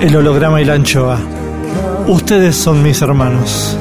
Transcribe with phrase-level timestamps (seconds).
[0.00, 1.20] El holograma y la anchoa.
[2.08, 3.76] Ustedes son mis hermanos.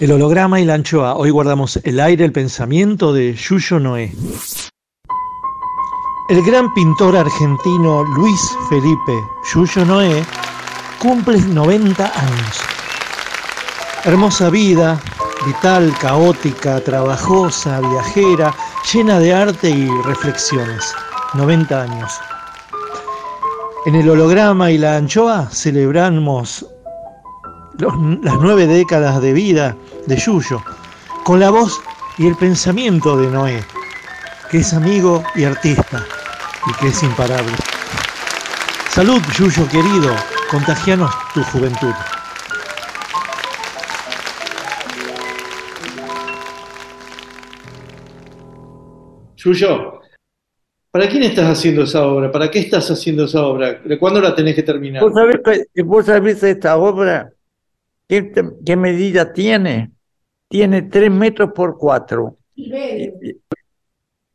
[0.00, 1.14] El holograma y la anchoa.
[1.14, 4.12] Hoy guardamos el aire, el pensamiento de Yuyo Noé.
[6.28, 9.12] El gran pintor argentino Luis Felipe
[9.54, 10.24] Yuyo Noé
[10.98, 12.60] cumple 90 años.
[14.04, 15.00] Hermosa vida,
[15.46, 18.54] vital, caótica, trabajosa, viajera,
[18.92, 20.94] llena de arte y reflexiones.
[21.34, 22.12] 90 años.
[23.86, 26.66] En el holograma y la anchoa celebramos
[27.78, 29.76] las nueve décadas de vida
[30.06, 30.62] de Yuyo,
[31.24, 31.80] con la voz
[32.18, 33.64] y el pensamiento de Noé,
[34.50, 36.04] que es amigo y artista,
[36.68, 37.52] y que es imparable.
[38.90, 40.14] Salud, Yuyo querido,
[40.50, 41.94] contagianos tu juventud.
[49.44, 50.00] Yuyo,
[50.90, 52.30] ¿para quién estás haciendo esa obra?
[52.30, 53.74] ¿Para qué estás haciendo esa obra?
[53.84, 55.02] ¿De cuándo la tenés que terminar?
[55.02, 55.40] ¿Vos sabés,
[55.74, 57.32] que- vos sabés esta obra?
[58.08, 59.90] ¿Qué, medida tiene?
[60.48, 62.36] Tiene tres metros por cuatro.
[62.54, 63.10] Y-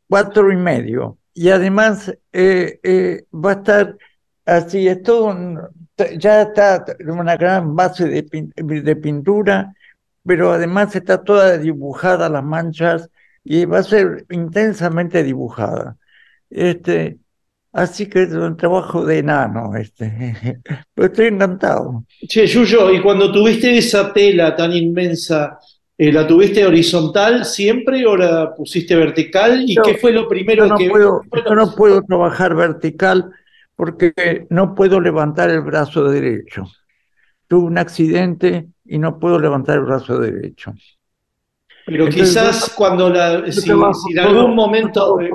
[0.08, 1.18] Cuatro y medio.
[1.34, 3.96] Y además eh, eh, va a estar
[4.46, 5.60] así, es todo, un-
[6.18, 9.74] ya está una gran base de pintura,
[10.24, 13.10] pero además está toda dibujada las manchas
[13.50, 15.96] y va a ser intensamente dibujada.
[16.50, 17.16] Este,
[17.72, 20.60] así que es un trabajo de enano, este.
[20.94, 22.04] Pero estoy encantado.
[22.28, 25.58] Che, Yuyo, y cuando tuviste esa tela tan inmensa,
[25.96, 29.64] eh, ¿la tuviste horizontal siempre o la pusiste vertical?
[29.66, 30.90] ¿Y qué fue lo primero Yo no que...
[30.90, 33.30] puedo, yo no puedo trabajar vertical
[33.74, 36.66] porque no puedo levantar el brazo derecho.
[37.46, 40.74] Tuve un accidente y no puedo levantar el brazo derecho.
[41.88, 43.50] Pero Entonces, quizás cuando la...
[43.50, 45.18] Si, en algún momento...
[45.20, 45.30] eh,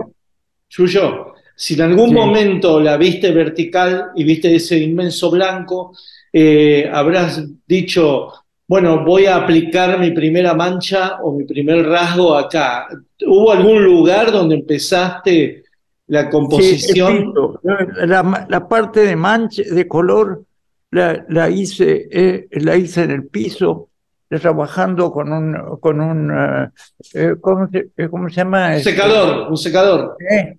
[1.56, 2.16] si en algún Sí.
[2.16, 5.96] momento la viste vertical y viste ese inmenso blanco,
[6.32, 8.30] eh, habrás dicho,
[8.68, 12.88] bueno, voy a aplicar mi primera mancha o mi primer rasgo acá.
[13.26, 15.64] ¿Hubo algún lugar donde empezaste
[16.08, 17.18] la Sí, composición?
[17.34, 17.60] piso.
[18.06, 20.44] La, la parte de mancha, de color,
[20.92, 23.90] la, la hice, eh, la hice en el piso,
[24.40, 26.70] trabajando con un, con un, eh,
[27.14, 28.68] eh, ¿cómo se, eh, cómo se llama?
[28.68, 30.58] Un Este, secador, un secador, eh,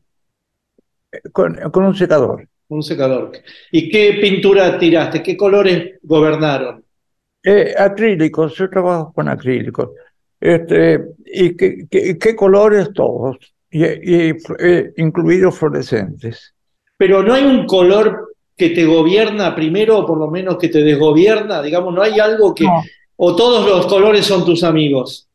[1.33, 2.49] con, con un secador.
[2.69, 3.33] un secador.
[3.71, 5.23] ¿Y qué pintura tiraste?
[5.23, 6.83] ¿Qué colores gobernaron?
[7.43, 9.91] Eh, acrílicos, yo trabajo con acrílicos.
[10.41, 13.37] Este, ¿Y qué, qué- qué colores todos?
[13.71, 14.33] Y, y,
[14.97, 16.55] incluidos fluorescentes.
[16.97, 20.79] Pero no hay un color que te gobierna primero, o por lo menos que te
[20.83, 22.65] desgobierna, digamos, no hay algo que...
[22.65, 22.83] No.
[23.17, 25.29] O todos los colores son tus amigos.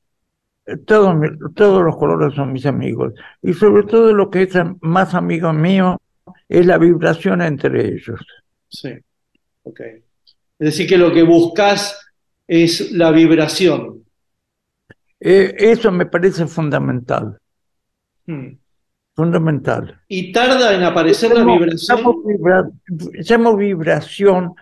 [0.86, 3.14] Todos, mi- todos los colores son mis amigos.
[3.42, 5.98] Y sobre todo lo que es más amigo mío
[6.48, 8.20] es la vibración entre ellos.
[8.68, 8.90] Sí,
[9.64, 9.80] ok.
[10.60, 11.98] Es decir, que lo que buscas
[12.48, 14.04] es la vibración.
[15.20, 17.38] Eh, eso me parece fundamental,
[18.26, 18.50] Hmm.
[19.16, 20.00] fundamental.
[20.08, 21.98] Y tarda en aparecer la vibración.
[21.98, 22.70] llamo vibra-
[23.28, 24.54] llamo vibración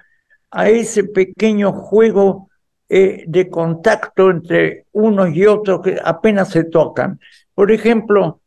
[0.51, 2.46] a ese pequeño juego
[2.89, 7.19] eh, de contacto entre unos y otros que apenas se tocan.
[7.53, 8.41] Por ejemplo,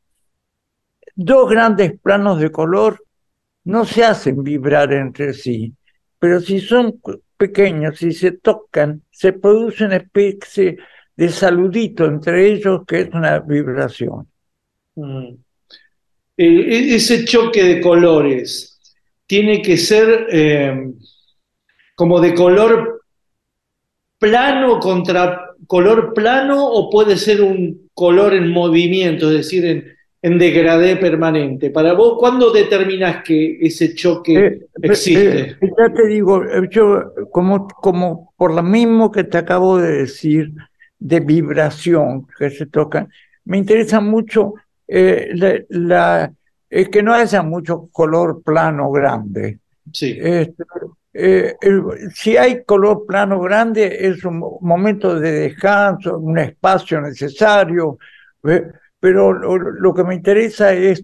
[1.14, 3.04] dos grandes planos de color
[3.64, 5.74] no se hacen vibrar entre sí,
[6.18, 7.00] pero si son
[7.36, 10.78] pequeños, si se tocan, se produce una especie
[11.14, 14.26] de saludito entre ellos que es una vibración.
[14.94, 15.34] Mm.
[16.36, 18.80] E, ese choque de colores
[19.26, 20.90] tiene que ser eh,
[21.94, 22.99] como de color
[24.20, 29.84] plano contra color plano o puede ser un color en movimiento, es decir, en,
[30.22, 31.70] en degradé permanente.
[31.70, 35.40] Para vos, ¿cuándo determinas que ese choque eh, existe?
[35.40, 40.52] Eh, ya te digo, yo como, como por lo mismo que te acabo de decir,
[40.98, 43.08] de vibración que se tocan,
[43.46, 44.54] me interesa mucho
[44.86, 45.30] eh,
[45.70, 46.30] la,
[46.68, 49.58] que no haya mucho color plano grande.
[49.92, 50.18] Sí.
[50.20, 50.64] Este,
[51.12, 51.56] eh,
[52.14, 57.98] si hay color plano grande, es un momento de descanso, un espacio necesario,
[59.00, 61.02] pero lo, que me interesa es,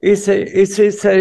[0.00, 1.12] ese, es esa,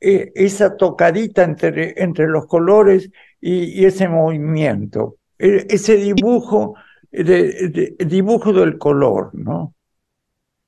[0.00, 3.10] esa tocadita entre, entre los colores
[3.40, 6.74] y, ese movimiento, e, ese dibujo,
[7.10, 9.74] de, dibujo del color, ¿no?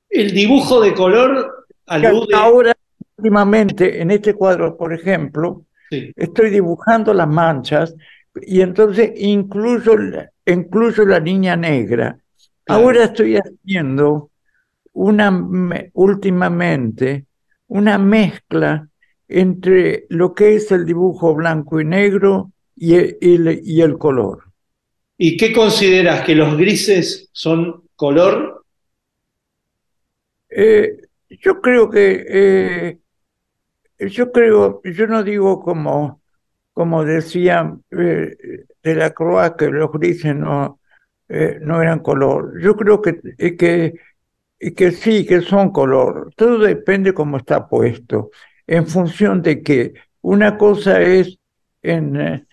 [0.08, 2.34] El dibujo de color alude...
[2.34, 2.74] Ahora,
[3.16, 7.94] últimamente, en este cuadro, por ejemplo, estoy dibujando las manchas
[8.34, 9.96] y entonces incluso,
[10.46, 12.18] incluso la niña negra.
[12.66, 14.30] Ahora estoy haciendo
[14.92, 15.30] una,
[15.94, 17.26] últimamente,
[17.66, 18.88] una mezcla
[19.26, 24.44] entre lo que es el dibujo blanco y negro y el, y el color.
[25.16, 28.60] ¿Y qué consideras que los grises son color
[30.50, 30.96] eh,
[31.28, 32.98] yo creo que, eh,
[34.08, 36.22] yo creo, yo no digo como,
[36.72, 38.36] como decía eh,
[38.82, 40.80] de la Croa que los grises no,
[41.28, 42.60] no eran color.
[42.60, 43.20] Yo creo que,
[43.56, 43.94] que,
[44.74, 46.32] que sí, que son color.
[46.36, 48.30] Todo depende cómo está puesto.
[48.66, 51.38] En función de que una cosa es
[51.82, 52.46] en,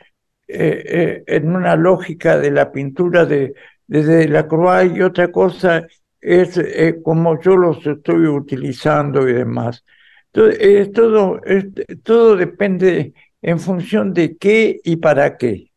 [0.47, 3.53] en una lógica de la pintura de,
[3.87, 5.87] de, la Croa y otra cosa
[6.21, 9.83] es eh, como yo los estoy utilizando y demás.
[10.37, 11.41] Entonces, todo,
[12.03, 15.71] todo depende en función de qué y para qué.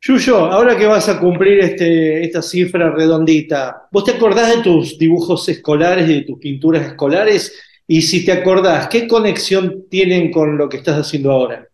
[0.00, 4.96] Yuyo, ahora que vas a cumplir este, esta cifra redondita, ¿vos te acordás de tus
[4.96, 7.52] dibujos escolares, de tus pinturas escolares?
[7.88, 11.66] Y si te acordás, ¿qué conexión tienen con lo que estás haciendo ahora?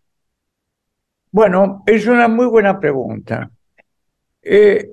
[1.31, 3.50] Bueno, es una muy buena pregunta.
[4.40, 4.88] Eh,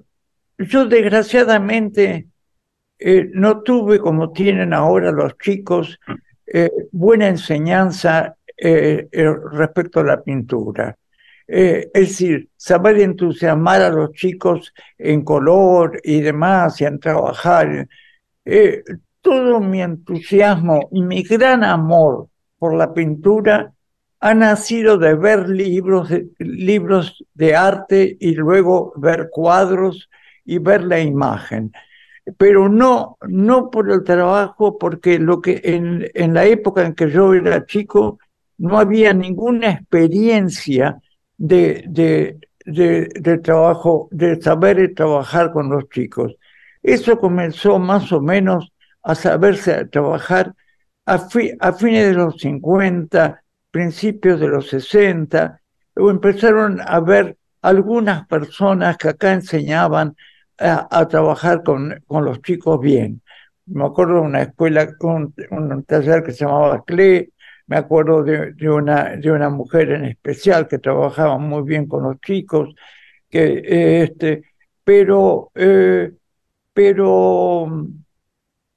[0.57, 2.27] yo desgraciadamente
[2.99, 5.97] eh, no tuve, como tienen ahora los chicos,
[6.53, 9.07] eh, buena enseñanza eh,
[9.51, 10.97] respecto a la pintura.
[11.47, 17.87] es decir, saber entusiasmar a los chicos en color y demás, y en trabajar.
[19.21, 22.27] todo mi entusiasmo y mi gran amor
[22.59, 23.73] por la pintura
[24.19, 26.09] ha nacido de ver libros,
[26.39, 30.09] libros de arte y luego ver cuadros
[30.45, 31.71] y ver la imagen
[32.37, 37.33] pero no, no por el trabajo, porque lo que en, la época en que yo
[37.33, 38.19] era chico
[38.57, 41.01] no había ninguna experiencia
[41.37, 46.35] de, de, de, trabajo, de saber trabajar con los chicos.
[46.83, 48.71] Eso comenzó más o menos
[49.03, 50.53] a saberse trabajar
[51.05, 51.27] a,
[51.59, 55.61] a fines de los 50, principios de los 60,
[55.95, 60.15] o empezaron a ver algunas personas que acá enseñaban
[60.59, 63.21] a, trabajar con, con, los chicos bien.
[63.65, 67.31] Me acuerdo de una escuela, un, un taller que se llamaba CLE,
[67.69, 72.19] me acuerdo de, una, de una mujer en especial que trabajaba muy bien con los
[72.19, 72.73] chicos,
[73.29, 74.43] que, este,
[74.83, 76.11] pero, eh,
[76.73, 77.67] pero,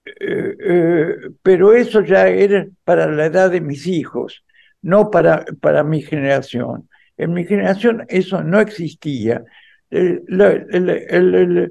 [0.05, 4.45] eh, eh, pero eso ya era para la edad de mis hijos,
[4.83, 6.89] no para, para mi generación.
[7.17, 9.43] En mi generación eso no existía
[9.93, 11.67] en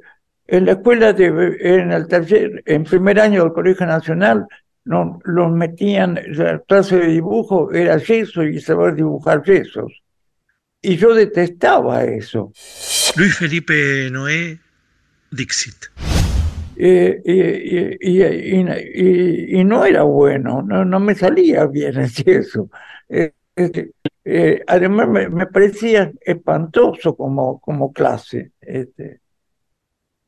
[0.66, 4.48] la escuela, de, en el taller, en primer año del Colegio Nacional,
[4.84, 10.01] no, los metían, la clase de dibujo era yeso y saber dibujar yesos.
[10.82, 12.51] Y yo detestaba eso.
[13.16, 14.60] Luis Felipe Noé,
[15.30, 15.86] Dixit.
[16.75, 17.22] Eh,
[18.01, 22.72] y, y, no era bueno, no, no me salía bien eso.
[23.08, 23.92] Eh, este,
[24.24, 28.51] eh, además me, parecía espantoso como, como clase.
[28.62, 29.22] Este.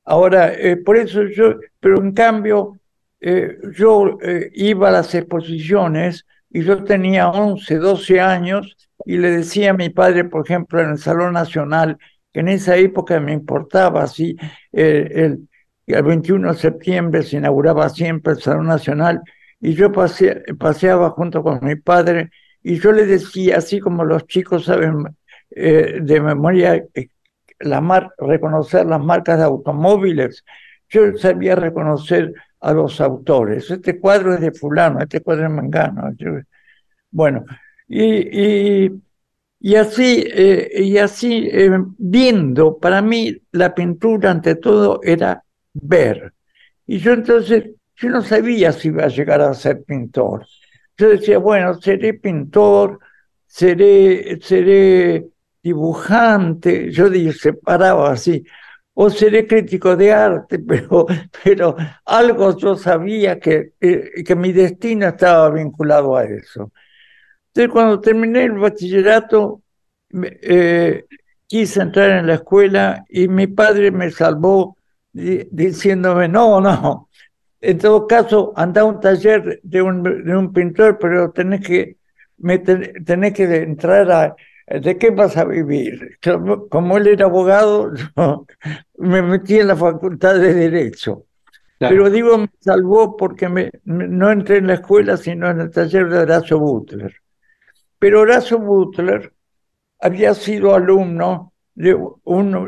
[0.05, 2.79] Ahora, eh, por eso yo, pero en cambio,
[3.21, 4.17] eh, yo
[4.53, 9.89] iba a las exposiciones y yo tenía 11, 12 años y le decía a mi
[9.89, 11.97] padre, por ejemplo, en el Salón Nacional,
[12.31, 14.35] que en esa época me importaba, así,
[14.71, 15.47] el,
[15.87, 19.21] el 21 de septiembre se inauguraba siempre el Salón Nacional
[19.59, 22.29] y yo paseaba junto con mi padre
[22.63, 25.05] y yo le decía, así como los chicos saben
[25.51, 27.09] eh, de memoria eh,
[28.17, 30.43] reconocer las marcas de automóviles,
[30.89, 33.69] yo sabía reconocer a los autores.
[33.69, 36.11] Este cuadro es de fulano, este cuadro es de mangano.
[37.11, 37.45] bueno,
[37.87, 38.89] y,
[39.59, 41.49] y, así, eh, y así
[41.97, 45.43] viendo, para mí la pintura ante todo era
[45.73, 46.33] ver.
[46.87, 50.45] Y yo entonces yo no sabía si iba a llegar a ser pintor.
[50.97, 52.99] Yo decía, bueno, seré pintor,
[53.47, 55.27] seré, seré
[55.61, 58.43] dibujante, yo separaba así,
[58.93, 61.05] o seré crítico de arte, pero,
[61.43, 66.71] pero algo yo sabía que, que mi destino estaba vinculado a eso.
[67.47, 69.61] Entonces, cuando terminé el bachillerato,
[70.41, 71.05] eh,
[71.47, 74.75] quise entrar en la escuela y mi padre me salvó
[75.11, 77.09] diciéndome, no, no,
[77.63, 81.97] en todo caso, anda a un taller de un, de un pintor, pero tenés que,
[83.05, 84.35] tenés que entrar a,
[84.67, 86.19] ¿de qué vas a vivir?
[86.69, 87.93] Como él era abogado,
[88.97, 91.25] me metí en la facultad de Derecho.
[91.79, 96.09] Pero digo, me salvó porque me, no entré en la escuela, sino en el taller
[96.09, 97.15] de Horacio Butler.
[97.97, 99.33] Pero Horacio Butler
[99.99, 101.97] había sido alumno de,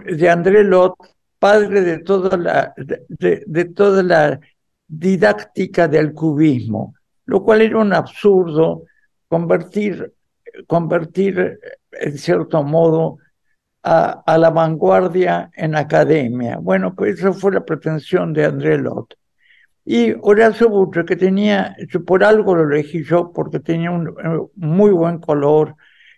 [0.05, 0.95] de André Lot,
[1.37, 4.39] padre de toda la, de, de toda la
[4.87, 8.83] didáctica del cubismo, lo cual era un absurdo
[9.27, 10.13] convertir,
[10.67, 11.59] convertir
[11.91, 13.17] en cierto modo,
[13.85, 16.57] a, la vanguardia en academia.
[16.57, 19.15] Bueno, pues esa fue la pretensión de André Lot.
[19.85, 21.75] Y Horacio Butre, que tenía,
[22.05, 24.15] por algo lo elegí yo, porque tenía un,
[24.55, 25.75] muy buen color,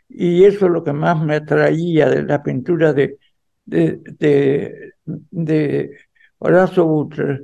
[0.07, 3.17] y eso es lo que más me atraía de la pintura de,
[3.65, 5.97] de, de, de
[6.39, 7.41] Horacio Butre.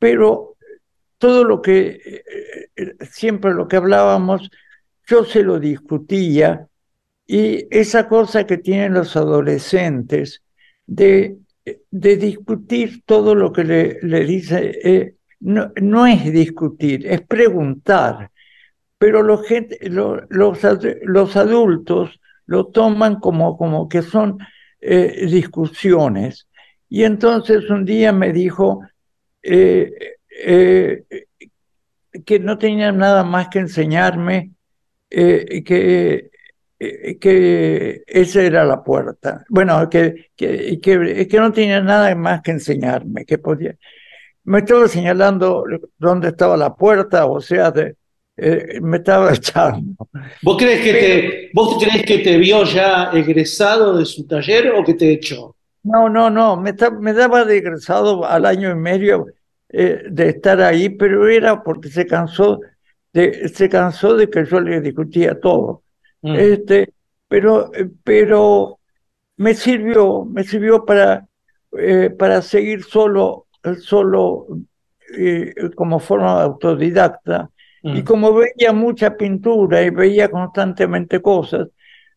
[0.00, 0.49] Pero
[1.20, 4.50] todo lo que, eh, eh, siempre lo que hablábamos,
[5.06, 6.66] yo se lo discutía
[7.26, 10.42] y esa cosa que tienen los adolescentes
[10.86, 11.36] de,
[11.90, 18.30] de discutir todo lo que le, le dice, eh, no, no, es discutir, es preguntar,
[18.96, 24.38] pero los, gente, los, los, adultos lo toman como, como que son
[24.80, 26.48] discusiones.
[26.88, 28.80] Y entonces un día me dijo,
[29.42, 30.16] eh,
[32.24, 34.52] que no tenía nada más que enseñarme,
[35.10, 36.30] eh, que,
[36.78, 39.44] eh, que esa era la puerta.
[39.48, 43.76] Bueno, que, que, que, que no tenía nada más que enseñarme, que podía.
[44.44, 45.64] Me estaba señalando
[45.98, 47.96] dónde estaba la puerta, o sea, de,
[48.80, 50.08] me estaba echando.
[50.42, 54.84] ¿Vos crees, que te, ¿Vos crees que te vio ya egresado de su taller o
[54.84, 55.54] que te echó?
[55.82, 59.26] No, no, no, me, me daba de egresado al año y medio
[59.72, 62.60] eh, de estar ahí, pero era porque se cansó
[63.12, 65.84] de, se cansó de que yo le discutía todo.
[66.22, 66.34] Mm.
[66.34, 66.92] Este,
[67.28, 68.80] pero, eh, pero
[69.36, 71.24] me sirvió, me sirvió para,
[71.78, 73.46] eh, para seguir solo,
[73.78, 74.48] solo
[75.76, 77.50] como forma autodidacta.
[77.82, 78.04] Y mm.
[78.04, 81.68] como veía mucha pintura y veía constantemente cosas,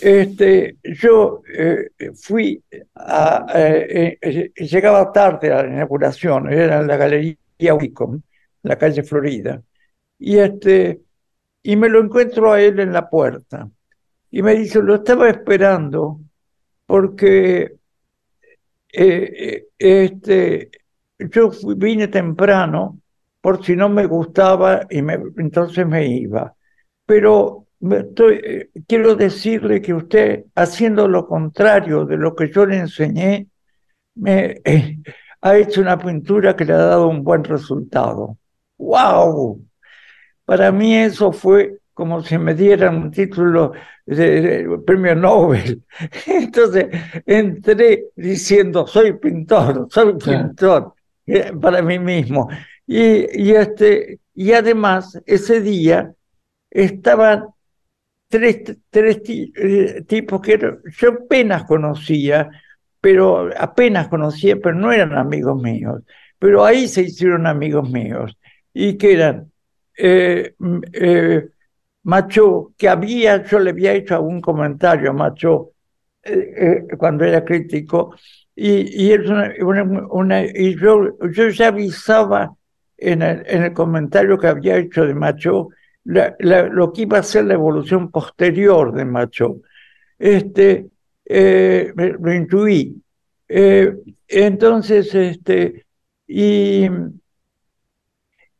[0.00, 2.62] Este, yo eh, fui
[2.94, 8.20] a, eh, eh, llegaba tarde a la inauguración, era en la galería Wicom,
[8.62, 9.62] la calle Florida,
[10.18, 11.00] y este,
[11.62, 13.70] y me lo encuentro a él en la puerta,
[14.30, 16.20] y me dice, lo estaba esperando
[16.84, 17.74] porque
[19.78, 20.70] este,
[21.18, 23.00] yo vine temprano
[23.46, 26.52] por si no me gustaba y me, entonces me iba.
[27.06, 32.78] Pero estoy, eh, quiero decirle que usted, haciendo lo contrario de lo que yo le
[32.78, 33.46] enseñé,
[34.16, 34.98] me, eh,
[35.42, 38.36] ha hecho una pintura que le ha dado un buen resultado.
[38.78, 39.64] ¡Wow!
[40.44, 43.74] Para mí eso fue como si me dieran un título
[44.06, 45.84] de, premio Nobel.
[46.26, 46.86] Entonces
[47.24, 50.94] entré diciendo, soy pintor, soy pintor,
[51.26, 52.48] eh, para mí mismo.
[52.86, 56.14] Y, y, este, y además, ese día
[56.70, 57.46] estaban
[58.28, 60.58] tres, tres eh, tipos que
[60.98, 62.50] yo apenas conocía,
[63.00, 66.02] pero apenas conocía, pero no eran amigos míos.
[66.38, 68.36] Pero ahí se hicieron amigos míos.
[68.72, 69.50] Y que eran
[69.96, 70.54] eh,
[70.92, 71.48] eh,
[72.02, 75.72] Macho, que había, yo le había hecho algún comentario a Macho
[76.98, 78.16] cuando era crítico,
[78.54, 79.14] y, y,
[79.60, 82.56] una, y yo, yo ya avisaba
[82.98, 85.68] en el, en el comentario que había hecho de Macho
[86.06, 89.60] lo que iba a ser la evolución posterior de Macho.
[90.18, 90.86] Este,
[91.24, 93.02] eh, lo intuí.
[93.48, 93.92] Eh,
[94.28, 95.84] entonces, este,
[96.26, 96.88] y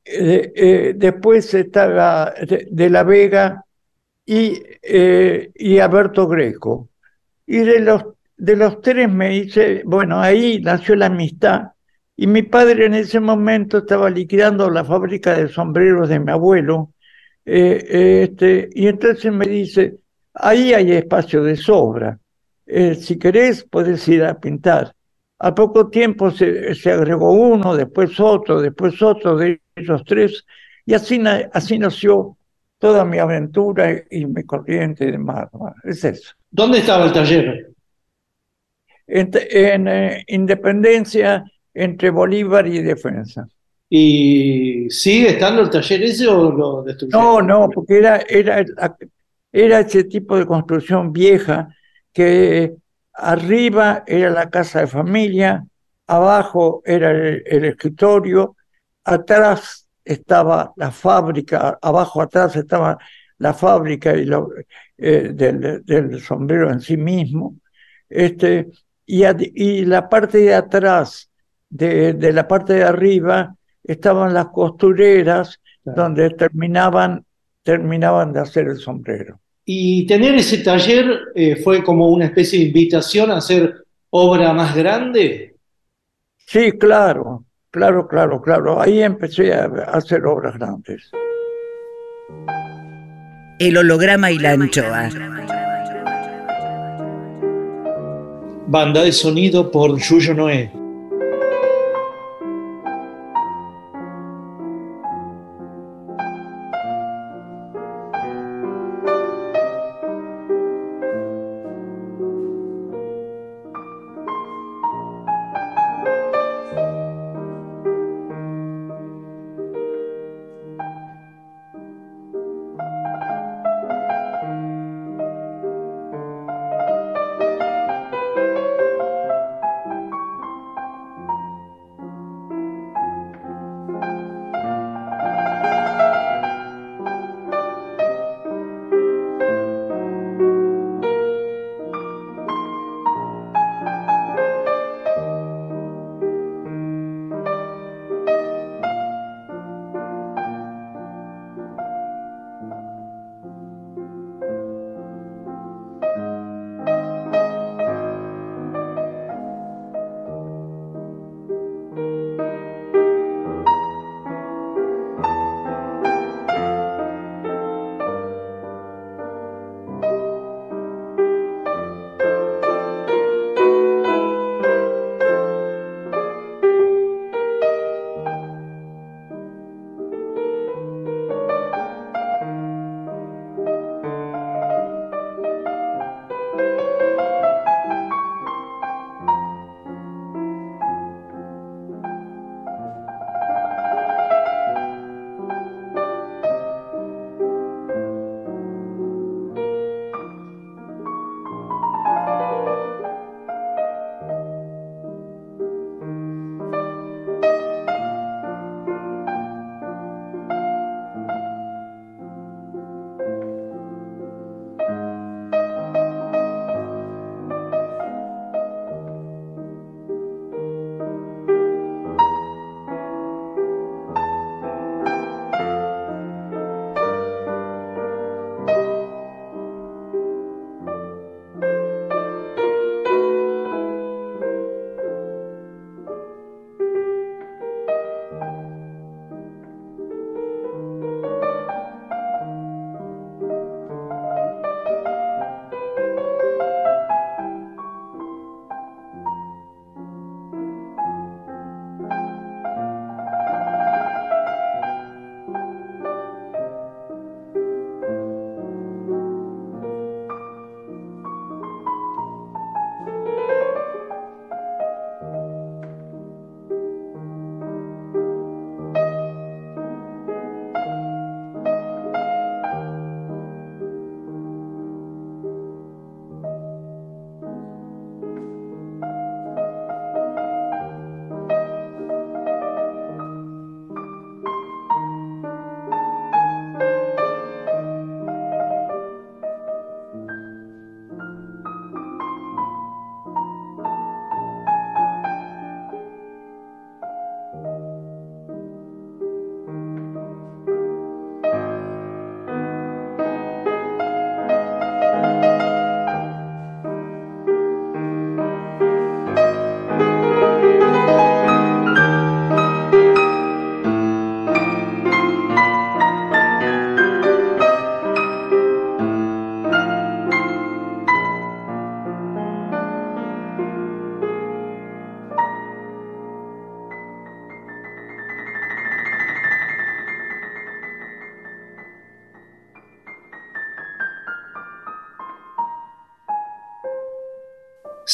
[0.04, 2.34] eh, después estaba
[2.70, 3.64] de, La Vega
[4.24, 4.60] y,
[5.54, 6.88] y Alberto Greco.
[7.46, 8.04] Y de los,
[8.36, 11.75] de los tres me dice, bueno, ahí nació la amistad
[12.16, 16.94] y mi padre en ese momento estaba liquidando la fábrica de sombreros de mi abuelo.
[17.44, 19.99] Eh, este, y entonces me dice,
[20.32, 22.18] ahí hay espacio de sobra.
[22.64, 24.92] Eh, si querés, puedes ir a pintar.
[25.38, 30.46] A poco tiempo se, se, agregó uno, después otro, después otro de esos tres,
[30.87, 32.38] y así, así nació
[32.78, 35.50] toda mi aventura y mi corriente de mar.
[35.85, 36.32] Es eso.
[36.50, 37.73] ¿Dónde estaba el taller?
[39.06, 41.44] En, en eh, Independencia
[41.76, 43.47] entre Bolívar y Defensa.
[43.88, 47.23] ¿Y sigue estando el taller ese o lo destruyeron?
[47.23, 48.64] No, no, porque era, era,
[49.52, 51.68] era ese tipo de construcción vieja
[52.12, 52.75] que
[53.12, 55.65] arriba era la casa de familia,
[56.06, 58.56] abajo era el, escritorio,
[59.04, 62.99] atrás estaba la fábrica, abajo atrás estaba
[63.39, 64.49] la fábrica y lo,
[64.97, 67.56] eh, del, del, sombrero en sí mismo,
[68.08, 68.69] este,
[69.04, 71.30] y, y la parte de atrás
[71.76, 77.25] de, la parte de arriba estaban las costureras donde terminaban,
[77.62, 79.41] terminaban de hacer el sombrero.
[79.65, 83.75] Y tener ese taller eh, fue como una especie de invitación a hacer
[84.10, 85.56] obra más grande.
[86.36, 88.80] Sí, claro, claro, claro, claro.
[88.80, 91.10] Ahí empecé a hacer obras grandes.
[93.58, 95.08] El holograma y la anchoa.
[98.69, 100.75] Banda de sonido por Yuyo Noé.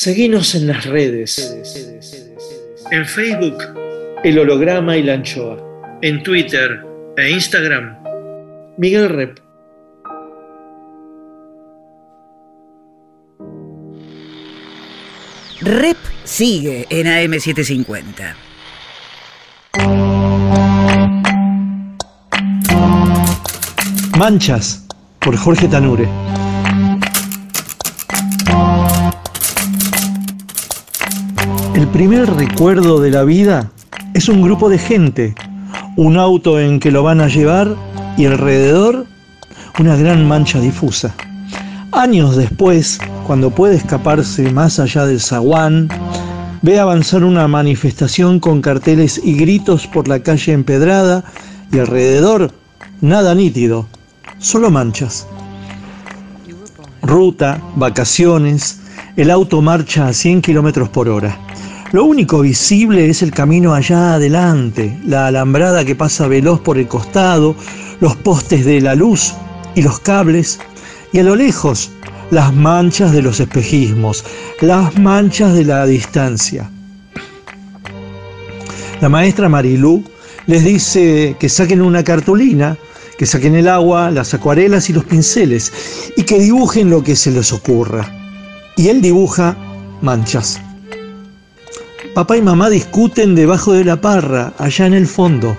[0.02, 1.54] Seguinos en las redes.
[2.90, 3.62] En Facebook,
[4.24, 5.56] El Holograma y la Anchoa.
[6.02, 6.84] En Twitter
[7.16, 8.02] e Instagram,
[8.78, 9.38] Miguel Rep.
[15.60, 18.34] Rep sigue en AM750.
[24.18, 24.84] Manchas,
[25.20, 26.08] por Jorge Tanure.
[31.83, 33.73] El primer recuerdo de la vida
[34.14, 35.35] es un grupo de gente,
[35.97, 37.75] un auto en que lo van a llevar
[38.16, 39.05] y alrededor
[39.81, 41.12] una gran mancha difusa.
[41.90, 45.88] Años después, cuando puede escaparse más allá del zaguán,
[46.62, 51.25] ve avanzar una manifestación con carteles y gritos por la calle empedrada
[51.73, 52.53] y alrededor
[53.01, 53.88] nada nítido,
[54.38, 55.27] solo manchas.
[57.03, 58.79] Ruta, vacaciones,
[59.16, 61.37] el auto marcha a 100 kilómetros por hora.
[61.92, 66.88] Lo único visible es el camino allá adelante, la alambrada que pasa veloz por el
[66.88, 67.55] costado,
[68.00, 69.35] los postes de la luz
[69.74, 70.59] y los cables,
[71.12, 71.90] y a lo lejos
[72.31, 74.24] las manchas de los espejismos,
[74.62, 76.70] las manchas de la distancia.
[79.02, 80.02] La maestra Marilú
[80.46, 82.78] les dice que saquen una cartulina,
[83.18, 85.70] que saquen el agua, las acuarelas y los pinceles
[86.16, 88.11] y que dibujen lo que se les ocurra.
[88.78, 89.59] Y él dibuja
[90.00, 90.59] manchas.
[92.14, 95.57] Papá y mamá discuten debajo de la parra, allá en el fondo.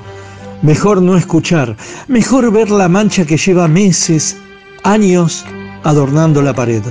[0.62, 1.76] Mejor no escuchar,
[2.08, 4.38] mejor ver la mancha que lleva meses,
[4.84, 5.46] años
[5.84, 6.84] adornando la pared.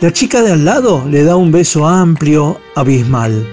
[0.00, 3.44] La chica de al lado le da un beso amplio, abismal.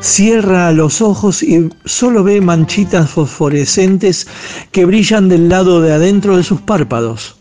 [0.00, 4.26] Cierra los ojos y solo ve manchitas fosforescentes
[4.72, 7.36] que brillan del lado de adentro de sus párpados.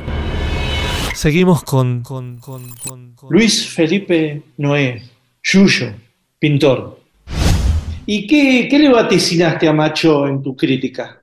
[1.15, 5.03] Seguimos con, con, con, con- con- Luis Felipe Noé,
[5.43, 5.95] Yuyo,
[6.39, 7.01] pintor.
[8.05, 11.23] ¿Y qué, qué le vaticinaste a Macho en tu crítica?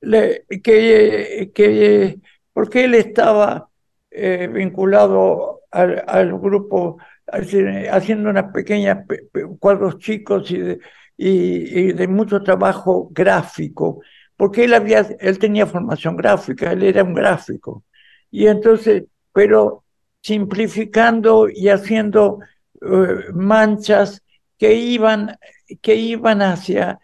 [0.00, 2.18] Le- que, que
[2.54, 3.68] porque él estaba
[4.10, 10.78] eh, vinculado al, al grupo haci- haciendo unas pequeñas pe- pe- cuadros chicos y de,
[11.18, 14.00] y- de mucho trabajo gráfico,
[14.36, 17.84] porque él había, él tenía formación gráfica, él era un gráfico.
[18.30, 19.84] Y entonces, pero
[20.22, 22.40] simplificando y haciendo
[22.82, 24.22] eh, manchas
[24.58, 25.36] que iban,
[25.82, 26.98] que iban hacia,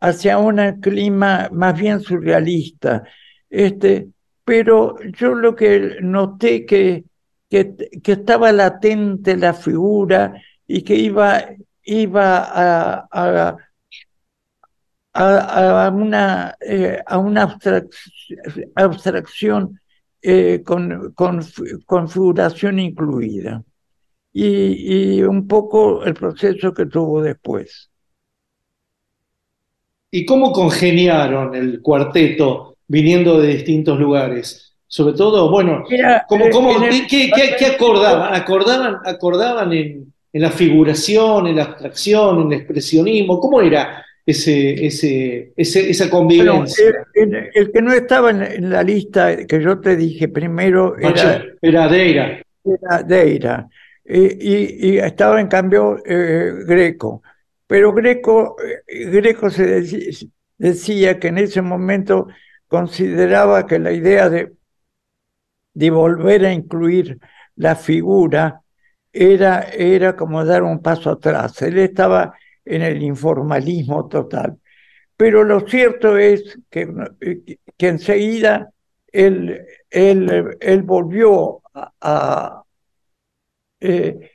[0.00, 3.04] hacia un clima más bien surrealista.
[3.50, 4.08] Este,
[4.44, 7.04] pero yo lo que noté que,
[7.50, 10.34] que, que estaba latente la figura
[10.66, 11.44] y que iba,
[11.88, 13.56] iba a, a,
[15.14, 17.90] a, a una, eh, a una abstrac-
[18.74, 19.80] abstracción
[20.22, 23.62] eh, con, con fi- configuración incluida.
[24.32, 27.90] Y, y un poco el proceso que tuvo después.
[30.10, 34.76] ¿Y cómo congeniaron el cuarteto viniendo de distintos lugares?
[34.86, 38.34] Sobre todo, bueno, Era, ¿cómo, cómo- en el- qué, qué- qué acordaban?
[38.34, 43.40] ¿Acordaban, acordaban en, en la figuración, en la abstracción, en el expresionismo?
[43.40, 46.84] ¿Cómo era ese, ese, ese- esa Bueno, convivencia?
[47.14, 51.44] el, el- el que no estaba en, la lista que yo te dije primero era,
[51.60, 52.42] era Deira.
[52.64, 53.68] era Deira
[54.04, 54.20] y,
[54.54, 57.22] y- y estaba en cambio eh, Greco.
[57.66, 62.28] Pero Greco, eh, Greco se deci- decía que en ese momento
[62.68, 64.52] consideraba que la idea de,
[65.74, 67.18] de volver a incluir
[67.56, 68.62] la figura
[69.18, 71.60] era, era como dar un paso atrás.
[71.62, 74.58] Él estaba en el informalismo total.
[75.16, 76.88] pero lo cierto es que,
[77.76, 78.70] que enseguida
[79.12, 82.62] él, él, él volvió a...
[83.80, 84.32] Eh,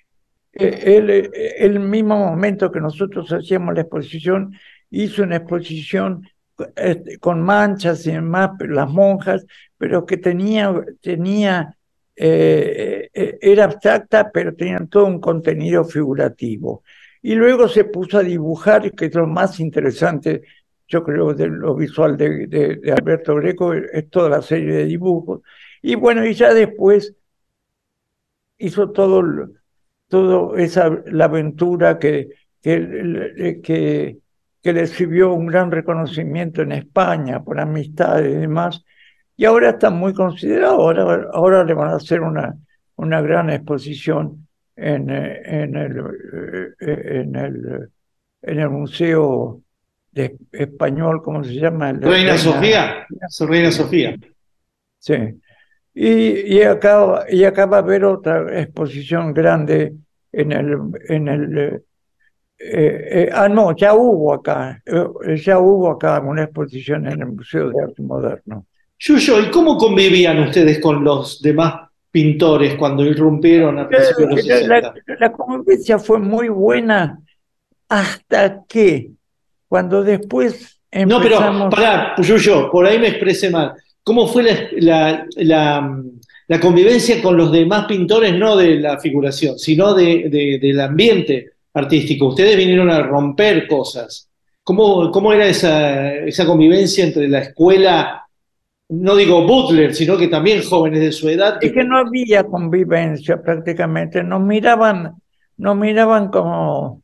[0.55, 4.53] eh, el mismo momento que nosotros hacíamos la exposición,
[4.89, 6.27] hizo una exposición
[7.19, 9.45] con manchas y demás, las monjas,
[9.77, 11.75] pero que tenía, tenía
[12.15, 13.10] eh,
[13.41, 16.84] era abstracta, pero tenía todo un contenido figurativo.
[17.21, 20.41] Y luego se puso a dibujar, que es lo más interesante
[20.88, 25.41] yo creo, de lo visual de, Alberto Greco, es toda la serie de dibujos.
[25.82, 27.15] Y bueno, y ya después
[28.58, 29.23] hizo todo,
[30.08, 32.30] todo esa, la aventura que,
[32.62, 34.19] que, que,
[34.62, 38.84] que le sirvió un gran reconocimiento en España por amistad y demás.
[39.35, 42.55] Y ahora está muy considerado, ahora, ahora le van a hacer una,
[42.95, 47.89] una gran exposición en, en, el, en, el,
[48.41, 49.61] en el Museo
[50.11, 51.91] de español, ¿cómo se llama?
[51.93, 53.07] Reina, Sofía,
[53.39, 54.15] Reina Sofía.
[54.99, 55.15] Sí.
[55.95, 59.95] Y, y, acá, y acá a haber otra exposición grande
[60.31, 60.77] en el...
[61.09, 61.83] En el
[62.65, 67.27] eh, eh, ah, no, ya hubo acá, eh, ya hubo acá una exposición en el
[67.27, 68.67] Museo de Arte Moderno.
[68.99, 74.45] Yuyo, ¿y cómo convivían ustedes con los demás pintores cuando irrumpieron a principios de los
[74.45, 74.67] 60?
[74.67, 77.19] La, la convivencia fue muy buena
[77.89, 79.12] hasta que
[79.67, 83.73] cuando después No, pero pará, yo, por ahí me expresé mal.
[84.03, 84.43] ¿Cómo fue
[84.77, 91.51] la, la, convivencia con los demás pintores, no de la figuración, sino de, del ambiente
[91.73, 92.27] artístico?
[92.27, 94.29] Ustedes vinieron a romper cosas.
[94.63, 98.22] ¿Cómo, cómo era esa, esa convivencia entre la escuela,
[99.01, 101.58] no digo Butler, sino que también jóvenes de su edad?
[101.62, 105.15] Es que no había convivencia prácticamente, nos miraban,
[105.58, 107.01] nos miraban como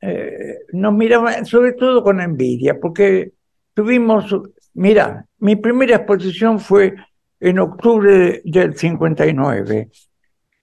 [0.00, 3.32] eh, nos miraban sobre todo con envidia, porque
[3.72, 4.26] tuvimos,
[4.74, 6.94] mira, mi primera exposición fue
[7.40, 9.88] en octubre del 59.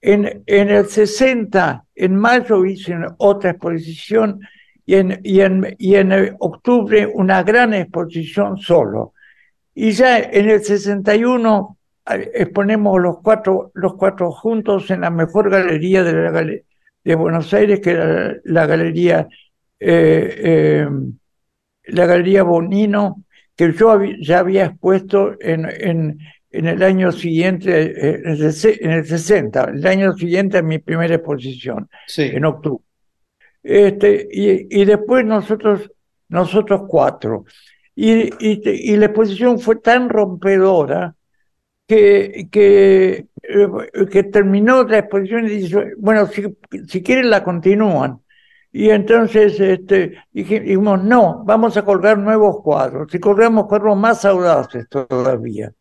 [0.00, 4.40] En, en el 60, en mayo hice otra exposición
[4.86, 9.13] y en, y en, y en octubre una gran exposición solo.
[9.74, 11.78] Y ya en el 61
[12.10, 16.62] eh, exponemos los cuatro, los cuatro juntos en la mejor galería de la galería
[17.04, 19.28] de Buenos Aires, que era la galería,
[19.78, 20.88] eh, eh,
[21.84, 26.18] la galería Bonino, que yo ya había expuesto en, en,
[26.50, 31.88] en el año siguiente, eh, en el 60, el año siguiente a mi primera exposición,
[32.16, 32.84] en octubre.
[33.62, 35.90] Este, y, y, después nosotros,
[36.28, 37.44] nosotros cuatro.
[37.96, 41.14] Y, y, y, la exposición fue tan rompedora
[41.86, 43.68] que, que eh,
[44.10, 46.56] que terminó la exposición y dice, bueno, si,
[46.88, 48.20] si quieren la continúan.
[48.72, 54.88] Y entonces este, dijimos, no, vamos a colgar nuevos cuadros, y colgamos cuadros más audaces
[54.88, 55.72] todavía.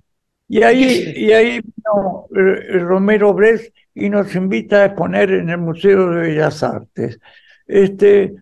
[0.47, 5.57] Y ahí, y ahí vino eh, Romero Bres y nos invita a exponer en el
[5.57, 7.19] Museo de Bellas Artes,
[7.65, 8.35] este,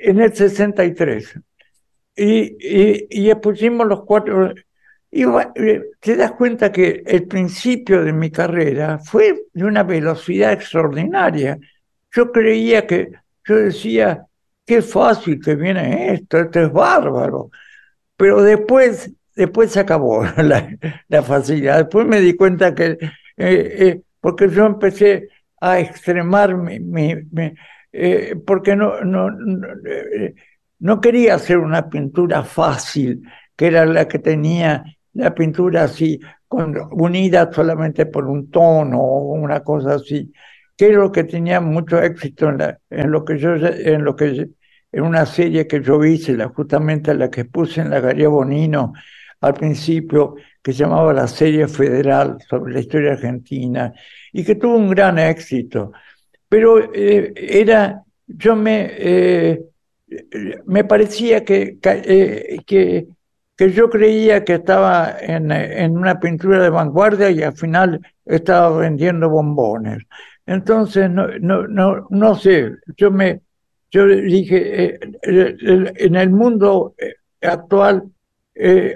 [0.00, 1.40] en el 63.
[2.20, 4.52] Y, y, y expusimos los cuatro,
[5.10, 10.52] y eh, te das cuenta que el principio de mi carrera fue de una velocidad
[10.52, 11.58] extraordinaria.
[12.12, 13.12] Yo creía que,
[13.44, 14.26] yo decía,
[14.66, 17.50] qué fácil que viene esto, esto es bárbaro.
[18.16, 21.78] Pero después, después se acabó la, facilidad.
[21.78, 25.28] Después me di cuenta que, eh, eh, porque yo empecé
[25.60, 27.14] a extremar mi, mi,
[28.46, 29.68] porque no, no, no,
[30.80, 33.22] no quería hacer una pintura fácil,
[33.56, 39.32] que era la que tenía la pintura así, con, unida solamente por un tono o
[39.34, 40.32] una cosa así,
[40.76, 44.48] que lo que tenía mucho éxito en lo que yo, en lo que
[44.92, 48.92] en una serie que yo hice, la, justamente la que puse en la Galería Bonino
[49.40, 53.92] al principio, que se llamaba la serie federal sobre la historia argentina,
[54.32, 55.92] y que tuvo un gran éxito.
[56.48, 59.60] Pero eh, era, yo me, eh,
[60.66, 63.08] me parecía que, eh, que
[63.56, 68.78] que yo creía que estaba en, en, una pintura de vanguardia y al final estaba
[68.78, 70.04] vendiendo bombones.
[70.46, 73.40] Entonces, no, no, no, no sé, yo me
[73.90, 78.04] yo dije, eh, en el mundo eh, actual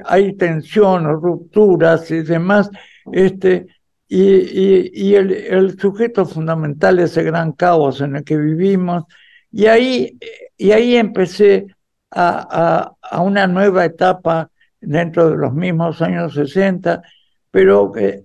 [0.05, 2.71] hay tensión, rupturas y demás,
[3.11, 3.67] este,
[4.07, 9.05] y, y, y el, el, sujeto fundamental de ese gran caos en el que vivimos,
[9.53, 10.19] y ahí,
[10.57, 11.67] y ahí empecé
[12.11, 17.03] a, a, a una nueva etapa dentro de los mismos años 60,
[17.51, 18.25] pero que,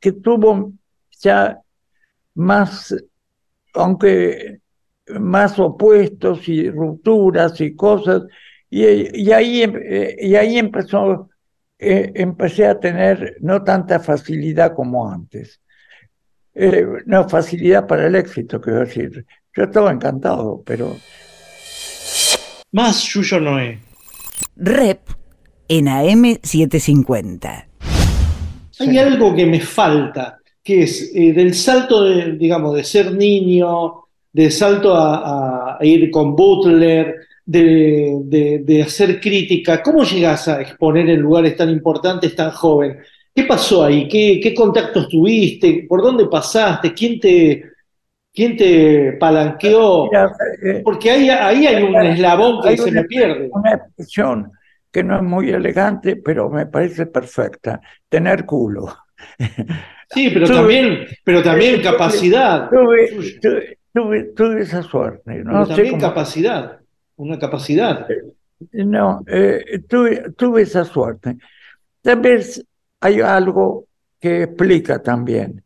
[0.00, 0.72] que, tuvo
[1.20, 1.60] ya
[2.34, 2.94] más,
[3.74, 4.60] aunque
[5.08, 8.22] más opuestos y rupturas y cosas,
[8.70, 11.28] y, y ahí, eh, y ahí empezó,
[11.78, 15.60] eh, empecé a tener no tanta facilidad como antes.
[16.54, 19.26] Eh, no, facilidad para el éxito, quiero decir.
[19.56, 20.96] Yo estaba encantado, pero...
[22.72, 23.78] Más Yuyo Noé.
[24.56, 25.00] Rep
[25.68, 27.64] en AM750.
[28.78, 33.94] Hay algo que me falta, que es eh, del salto, de, digamos, de ser niño,
[34.32, 37.14] del salto a, a ir con Butler,
[37.46, 39.82] de, de- de hacer crítica.
[39.82, 42.98] ¿Cómo llegas a exponer en lugares tan importantes tan joven?
[43.34, 44.06] ¿Qué pasó ahí?
[44.08, 45.86] ¿Qué, qué contactos tuviste?
[45.88, 46.92] ¿Por dónde pasaste?
[46.92, 47.62] ¿Quién te,
[48.36, 50.04] quién te palanqueó?
[50.10, 50.30] Mira,
[50.62, 53.48] eh, Porque ahí, ahí hay un eslabón que se me pierde.
[53.50, 54.52] Una expresión
[54.92, 57.80] que no es muy elegante, pero me parece perfecta.
[58.08, 58.94] Tener culo.
[60.10, 62.68] Sí, pero Tuve- también, pero también capacidad.
[62.70, 63.08] Tuve,
[63.40, 65.22] tuve, tuve- tuve esa suerte.
[65.24, 66.78] Pero No sé también capacidad.
[67.16, 68.06] Una capacidad.
[68.72, 71.36] No, eh, tuve, tuve esa suerte.
[72.02, 72.64] Tal vez
[73.00, 73.86] hay algo
[74.20, 75.62] que explica también.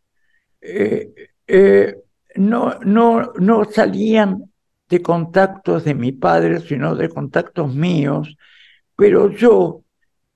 [0.60, 1.10] Eh,
[1.46, 1.96] eh,
[2.36, 4.50] no, no, no salían
[4.88, 8.36] de contactos de mi padre, sino de contactos míos,
[8.96, 9.82] pero yo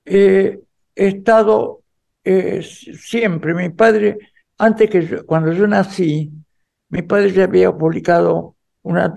[0.05, 0.61] eh,
[0.95, 1.83] he estado
[2.25, 4.19] eh, siempre, mi padre,
[4.59, 6.31] antes que yo- cuando yo nací,
[6.91, 9.13] mi padre ya había publicado una,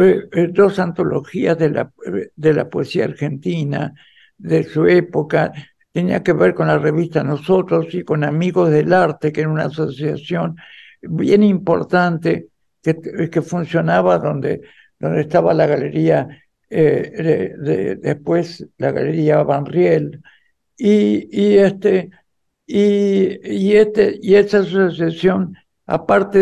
[0.00, 1.92] eh, dos antologías de la,
[2.36, 3.94] de la poesía argentina
[4.36, 5.52] de su época.
[5.92, 9.64] Tenía que ver con la revista Nosotros y con Amigos del Arte, que era una
[9.64, 10.56] asociación
[11.02, 12.48] bien importante
[12.82, 14.62] que, que funcionaba donde,
[14.98, 16.28] donde estaba la galería,
[16.70, 20.22] eh, de- de- después la galería Van Riel.
[20.76, 22.10] Y, y, este,
[22.66, 25.56] y, y, este, y esa asociación,
[25.86, 26.38] aparte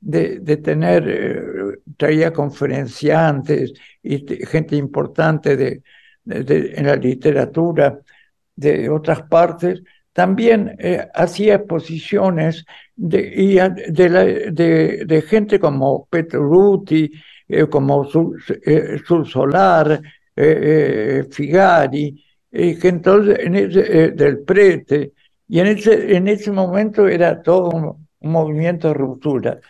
[0.00, 5.82] de, de, tener, eh, traía conferenciantes y te- gente importante de-
[6.24, 7.98] de- en la literatura
[8.56, 9.82] de otras partes,
[10.12, 12.64] también eh, hacía exposiciones
[13.10, 13.54] de, y
[13.92, 17.10] de, la- de, de gente como Petruti,
[17.48, 20.00] eh, como Sul, eh, Solar,
[20.36, 25.12] eh, eh, Figari, que entonces en ese, eh, del prete,
[25.48, 27.84] y en ese, en ese momento era todo un,
[28.20, 29.60] un movimiento de ruptura.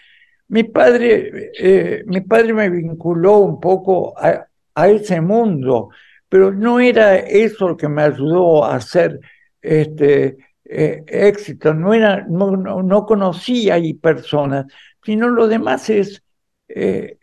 [0.48, 5.88] Mi padre, eh, mi padre me vinculó un poco a, a ese mundo,
[6.28, 9.18] pero no era eso lo que me ayudó a hacer
[9.60, 14.66] este, eh, éxito, no, era, no, no, no conocía ahí personas,
[15.04, 16.22] sino lo demás es,
[16.68, 17.18] eh,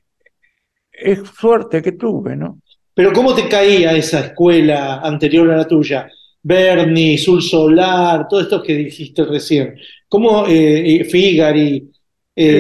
[0.92, 2.60] es suerte que tuve, ¿no?
[2.94, 6.10] Pero ¿cómo te caía esa escuela anterior a la tuya?
[6.42, 9.76] Berni, Sul Solar, todo esto que dijiste recién.
[10.08, 11.90] ¿Cómo, eh, Figari,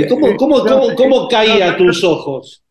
[0.08, 2.64] ¿cómo, cómo, cómo, cómo caía a tus ojos?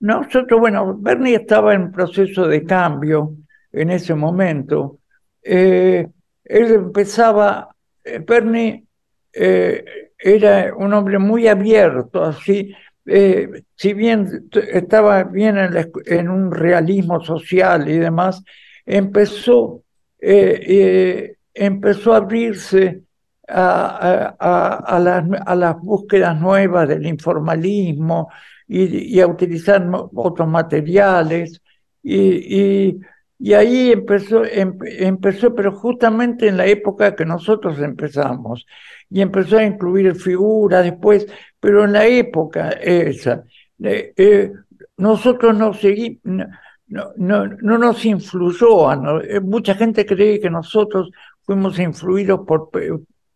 [0.00, 3.36] Nosotros, bueno, Bernie estaba en proceso de cambio
[3.72, 4.98] en ese momento.
[5.42, 6.06] Eh,
[6.48, 7.74] él empezaba,
[8.04, 8.84] eh, Bernie
[9.32, 9.84] eh,
[10.18, 12.74] era un hombre muy abierto, así,
[13.04, 15.86] eh, si bien estaba bien en, la
[16.30, 18.42] un realismo social y demás,
[18.84, 19.82] empezó,
[20.20, 23.02] eh, eh, empezó a abrirse
[23.48, 28.28] a, las, a las búsquedas nuevas del informalismo
[28.66, 31.60] y, a utilizar otros materiales.
[32.02, 32.98] Y-
[33.38, 38.66] y ahí empezó, em- empezó, pero justamente en la época que nosotros empezamos.
[39.10, 41.26] Y empezó a incluir figuras después,
[41.60, 43.44] pero en la época esa,
[43.82, 44.52] eh,
[44.96, 46.46] nosotros no seguimos, no,
[46.86, 48.94] no, no, no nos influyó.
[48.96, 51.10] no- eh, mucha gente cree que nosotros
[51.42, 52.70] fuimos influidos por,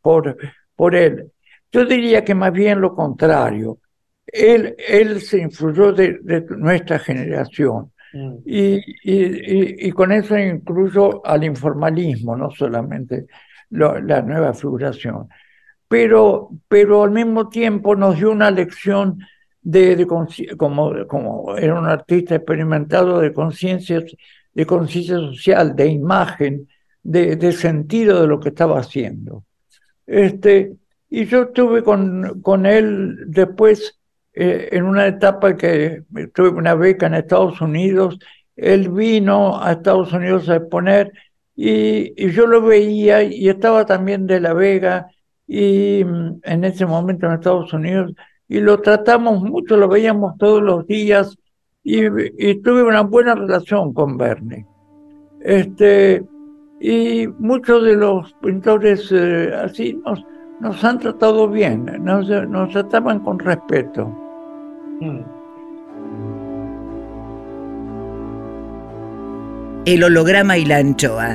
[0.03, 0.37] por,
[0.77, 1.31] por él.
[1.73, 3.79] Yo diría que más bien lo contrario.
[4.27, 6.19] Él, él se influyó de
[6.51, 7.93] nuestra generación.
[8.13, 8.35] Mm.
[8.45, 13.27] Y, y- y- con eso incluyo al informalismo, no solamente
[13.71, 15.29] lo- la nueva figuración.
[15.89, 19.19] Pero, pero al mismo tiempo nos dio una lección
[19.63, 24.03] de, de como, como era un artista experimentado de conciencia
[24.53, 26.69] de conciencia social, de imagen,
[27.03, 29.45] de, de sentido de lo que estaba haciendo.
[30.07, 30.75] Este,
[31.09, 34.00] y yo estuve con, con él después
[34.33, 38.19] eh, en una etapa que tuve una beca en Estados Unidos.
[38.57, 41.13] Él vino a Estados Unidos a exponer
[41.57, 45.09] y, yo lo veía y estaba también de La Vega
[45.47, 48.15] y mm, en ese momento en Estados Unidos
[48.49, 51.37] y lo tratamos mucho, lo veíamos todos los días
[51.83, 52.03] y,
[52.63, 54.67] tuve una buena relación con Bernie.
[55.41, 56.25] Este,
[56.81, 60.01] y muchos de los pintores eh, así
[60.61, 64.20] nos, han tratado bien, nos trataban con respeto.
[69.87, 71.35] El holograma y la anchoa.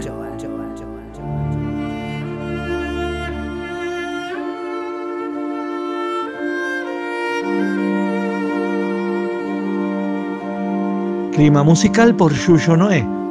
[11.31, 13.24] Clima musical por Yuyo Noé.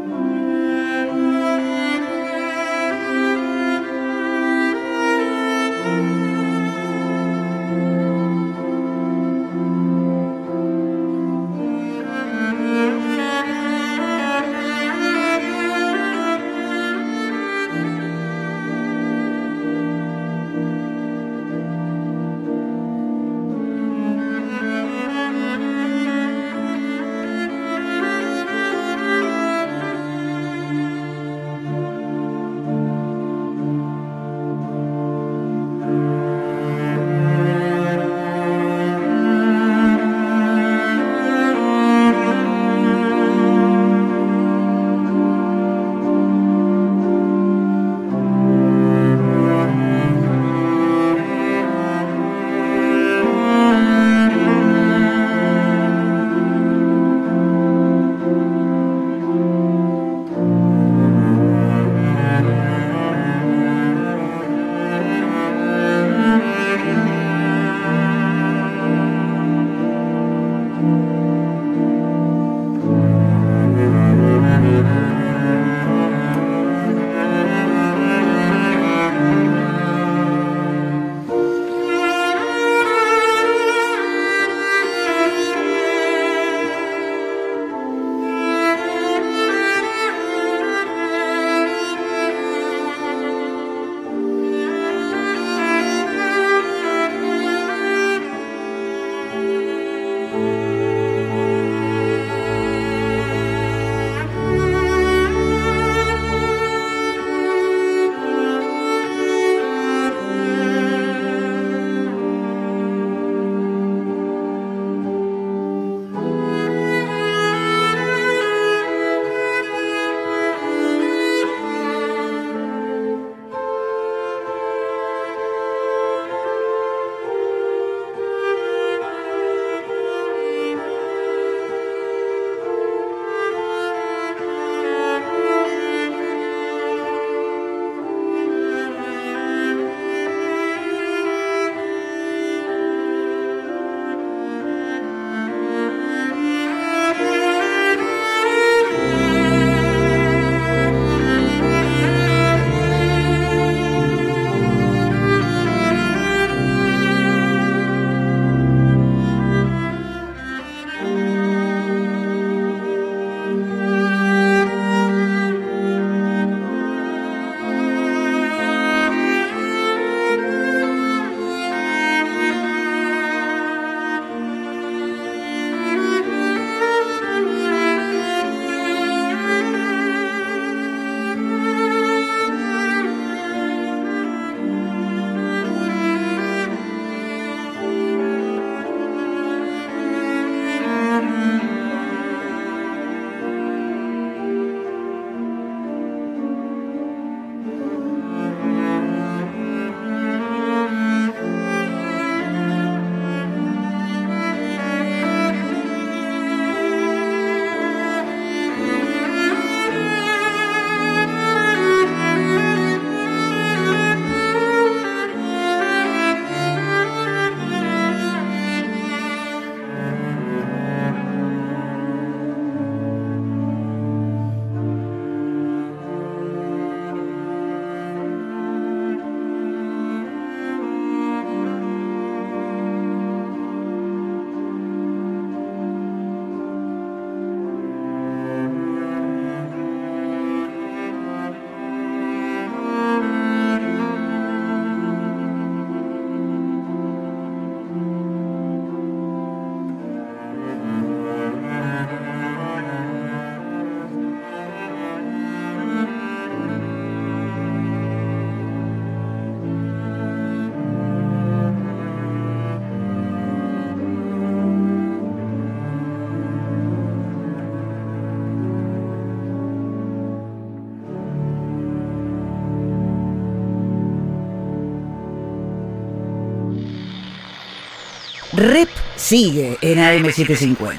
[278.65, 280.99] Rep sigue en AM750.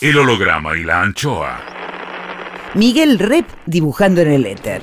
[0.00, 1.60] El holograma y la anchoa.
[2.74, 4.82] Miguel Rep dibujando en el éter.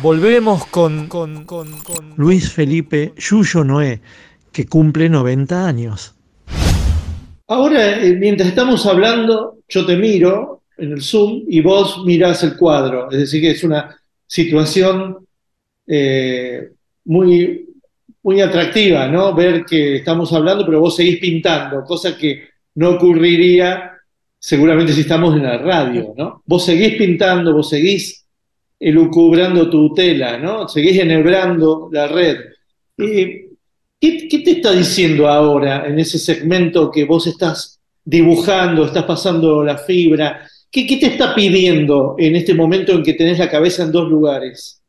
[0.00, 4.00] Volvemos con, con, con, con Luis Felipe Yuyo Noé,
[4.50, 6.14] que cumple 90 años.
[7.48, 12.56] Ahora, eh, mientras estamos hablando, yo te miro en el Zoom y vos mirás el
[12.56, 13.10] cuadro.
[13.10, 13.94] Es decir, que es una
[14.26, 15.18] situación
[15.86, 16.70] eh,
[17.04, 17.69] muy,
[18.22, 19.34] muy atractiva, ¿no?
[19.34, 23.92] Ver que estamos hablando, pero vos seguís pintando, cosa que no ocurriría
[24.38, 26.42] seguramente si estamos en la radio, ¿no?
[26.46, 28.26] Vos seguís pintando, vos seguís
[28.78, 30.66] elucubrando tu tela, ¿no?
[30.66, 32.38] Seguís enhebrando la red.
[32.96, 33.48] ¿qué,
[34.00, 39.76] ¿Qué te está diciendo ahora en ese segmento que vos estás dibujando, estás pasando la
[39.76, 40.46] fibra?
[40.70, 44.08] ¿Qué, ¿Qué, te está pidiendo en este momento en que tenés la cabeza en dos
[44.08, 44.79] lugares?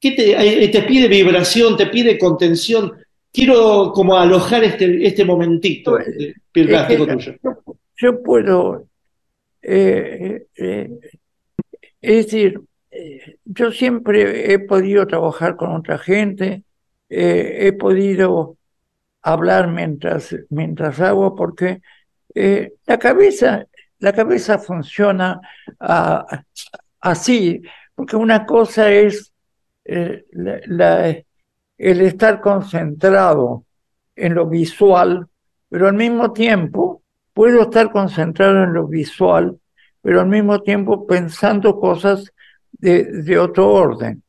[0.00, 2.92] ¿Qué te, te, pide vibración, te pide contención?
[3.30, 6.76] Quiero como alojar este, este momentito es tuyo.
[7.96, 8.86] Yo, puedo,
[9.60, 10.90] eh, eh,
[12.00, 12.58] es decir,
[12.90, 16.62] eh, yo siempre he podido trabajar con otra gente,
[17.10, 18.56] he podido
[19.20, 21.82] hablar mientras, mientras hago, porque
[22.86, 23.66] la cabeza,
[23.98, 25.40] la cabeza funciona
[25.80, 26.44] ah,
[27.00, 27.60] así,
[27.94, 29.29] porque una cosa es
[29.84, 30.24] eh,
[31.78, 33.64] el estar concentrado
[34.14, 35.26] en lo visual,
[35.68, 37.02] pero al mismo tiempo
[37.32, 39.58] puedo estar concentrado en lo visual,
[40.02, 42.32] pero al mismo tiempo pensando cosas
[42.72, 44.22] de, otro orden.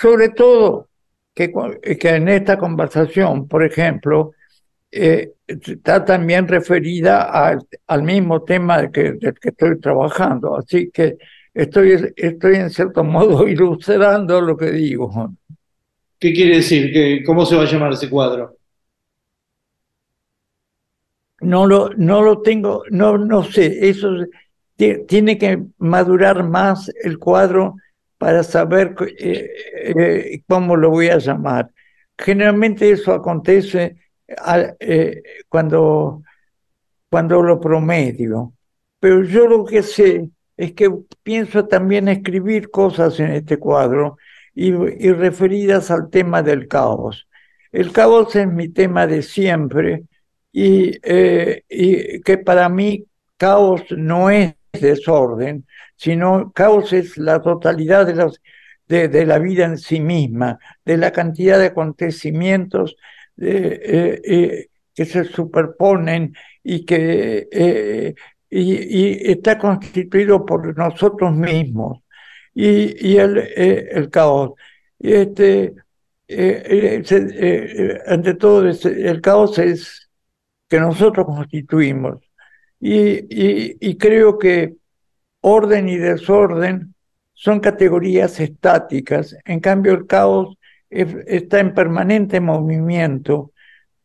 [0.00, 0.88] Sobre todo
[1.34, 1.52] que,
[2.00, 4.32] que, en esta conversación, por ejemplo,
[4.90, 10.56] eh, está también referida al mismo tema del que estoy trabajando.
[10.56, 11.18] Así que
[11.54, 15.32] estoy, estoy en cierto modo ilustrando lo que digo.
[16.18, 17.24] ¿Qué quiere decir?
[17.24, 18.56] ¿Cómo se va a llamar ese cuadro?
[21.40, 24.08] No lo, no lo tengo, no, no sé, eso
[24.76, 27.76] tiene que madurar más el cuadro
[28.16, 31.70] para saber eh, eh, cómo lo voy a llamar.
[32.16, 33.96] Generalmente eso acontece
[34.80, 36.22] eh, cuando,
[37.10, 38.54] cuando lo promedio,
[38.98, 40.90] pero yo lo que sé es que
[41.22, 44.16] pienso también escribir cosas en este cuadro
[44.54, 47.28] y, referidas al tema del caos.
[47.72, 50.04] El caos es mi tema de siempre
[50.52, 51.62] y, eh,
[52.24, 53.04] que para mí
[53.36, 58.06] caos no es desorden, sino caos es la totalidad
[58.86, 62.96] de, la vida en sí misma, de la cantidad de acontecimientos
[63.40, 68.14] eh, eh, que se superponen y que
[68.56, 72.00] y, está constituido por nosotros mismos
[72.54, 74.52] y, el, eh, el, caos.
[74.98, 75.74] Y este,
[76.28, 80.08] eh, eh, ante todo, el caos es
[80.68, 82.22] que nosotros constituimos.
[82.80, 84.76] Y, y, creo que
[85.40, 86.94] orden y desorden
[87.32, 90.56] son categorías estáticas, en cambio el caos
[90.90, 93.52] está en permanente movimiento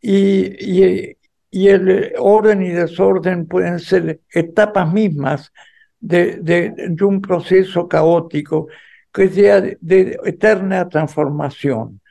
[0.01, 1.17] y, y
[1.51, 5.51] el orden y desorden pueden ser etapas mismas
[5.99, 8.67] de, un proceso caótico
[9.11, 12.01] que sea de, eterna transformación.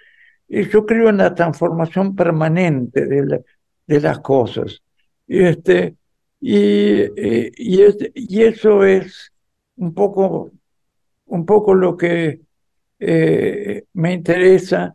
[0.48, 4.82] Y yo creo en la transformación permanente de, las cosas.
[5.26, 5.96] Y, este,
[6.40, 7.84] y, y,
[8.14, 9.32] y, eso es
[9.76, 10.50] un poco,
[11.26, 12.40] un poco lo que
[12.98, 14.94] eh, me interesa,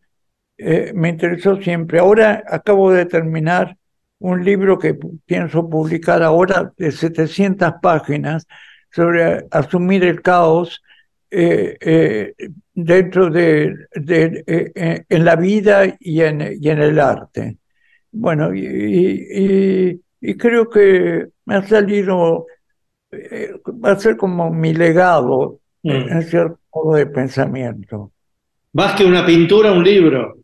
[0.57, 1.99] eh, me interesó siempre.
[1.99, 3.77] Ahora acabo de terminar
[4.23, 8.47] un libro que pienso publicar ahora de 700 páginas
[8.89, 10.81] sobre asumir el caos
[11.29, 12.33] eh, eh,
[12.73, 17.57] dentro de, eh, en la vida y en, y en el arte.
[18.13, 19.99] Bueno, y,
[20.37, 22.45] creo que me ha salido,
[23.11, 25.89] va a ser como mi legado mm.
[25.89, 28.13] en cierto modo de pensamiento.
[28.71, 30.37] Más que una pintura, un libro.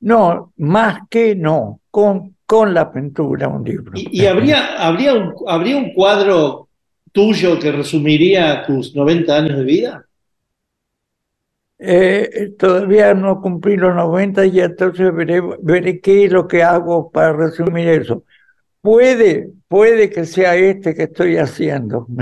[0.00, 3.90] No, más que no, con, con la pintura un libro.
[3.96, 6.68] ¿Y, habría, habría, un, habría un cuadro
[7.10, 10.06] tuyo que resumiría tus 90 años de vida?
[11.80, 17.10] Eh, todavía no cumplí los 90 y entonces veré, veré qué es lo que hago
[17.10, 18.22] para resumir eso.
[18.80, 22.06] Puede, puede que sea este que estoy haciendo.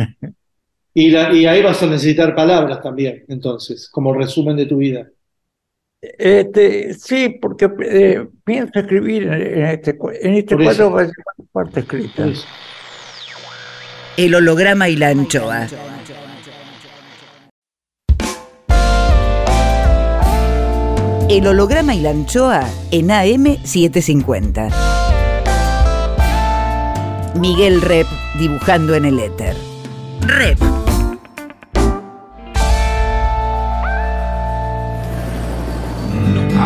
[0.99, 5.07] Y, y ahí vas a necesitar palabras también, entonces, como resumen de tu vida.
[6.19, 11.15] Este, sí, porque eh, pienso escribir en este, en este cuadro va a ser
[11.53, 12.27] parte escrita.
[14.17, 15.67] El holograma y la anchoa.
[21.29, 24.73] El holograma y la anchoa en AM750.
[27.41, 28.07] Miguel Rep
[28.39, 29.57] dibujando en el éter.
[30.21, 30.59] Rep.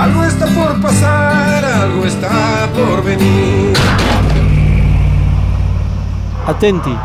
[0.01, 3.75] Algo está por pasar, algo está por venir.
[6.47, 6.97] Atenti.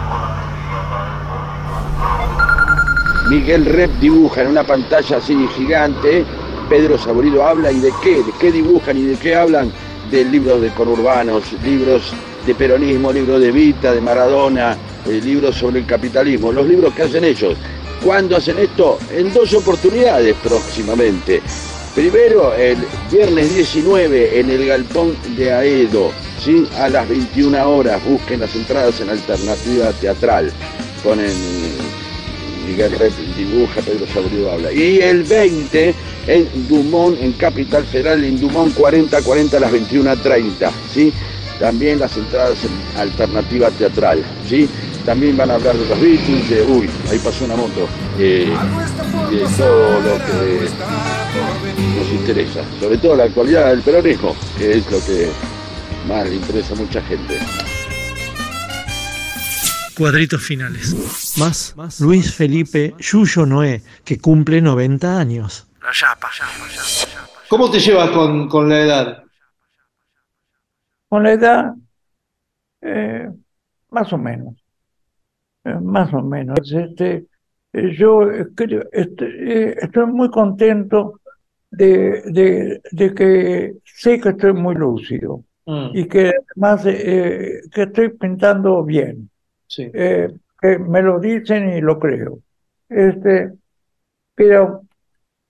[3.29, 6.23] Miguel Rep dibuja en una pantalla así gigante.
[6.69, 9.73] Pedro Saborido habla y de qué, de qué dibujan y de qué hablan.
[10.09, 12.13] De libros de conurbanos, libros
[12.47, 17.03] de peronismo, libros de Vita, de Maradona, eh, libros sobre el capitalismo, los libros que
[17.03, 17.57] hacen ellos.
[18.01, 18.99] ¿Cuándo hacen esto?
[19.11, 21.41] En dos oportunidades próximamente.
[21.95, 22.77] Primero, el
[23.09, 26.11] viernes 19 en el Galpón de Aedo,
[26.43, 26.67] ¿sí?
[26.77, 28.03] a las 21 horas.
[28.03, 30.51] Busquen las entradas en Alternativa Teatral.
[31.01, 31.31] Ponen
[32.67, 34.73] Miguel Rep dibuja, Pedro Saborido habla.
[34.73, 35.95] Y el 20
[36.27, 40.71] en Dumont, en Capital Federal, en Dumont 4040 a las 21.30.
[40.93, 41.13] ¿sí?
[41.61, 44.21] También las entradas en Alternativa Teatral.
[44.49, 44.67] ¿sí?
[45.05, 47.87] También van a hablar de los Beatles, de, uy, ahí pasó una moto,
[48.19, 48.51] eh,
[49.31, 51.24] de todo lo que
[51.97, 55.29] nos interesa, sobre todo la actualidad del peronismo, que es lo que
[56.07, 57.37] más le interesa a mucha gente.
[59.97, 61.37] Cuadritos finales.
[61.37, 65.67] Más Luis Felipe Yuyo Noé, que cumple 90 años.
[67.47, 69.23] ¿Cómo te llevas con, con la edad?
[71.07, 71.73] Con la edad,
[72.81, 73.29] eh,
[73.91, 74.55] más o menos.
[75.65, 76.59] Eh, más o menos.
[76.71, 77.25] Este,
[77.73, 78.65] eh, yo este,
[79.03, 81.21] eh, estoy muy contento
[81.77, 87.83] de, de, de que sé que estoy muy lúcido Mm, y que además eh, que
[87.83, 89.29] estoy pintando bien.
[89.67, 89.91] sí.
[89.93, 90.29] eh,
[90.61, 92.39] que me lo dicen y lo creo.
[92.89, 93.53] Este,
[94.35, 94.83] pero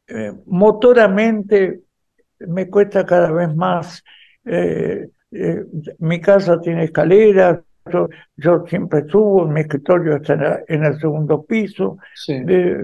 [0.07, 1.81] eh, motoramente
[2.39, 4.03] me cuesta cada vez más.
[5.99, 7.59] mi casa tiene escaleras,
[7.91, 12.33] yo, yo siempre subo, mi escritorio está en, la- en el segundo piso, sí.
[12.47, 12.77] eh,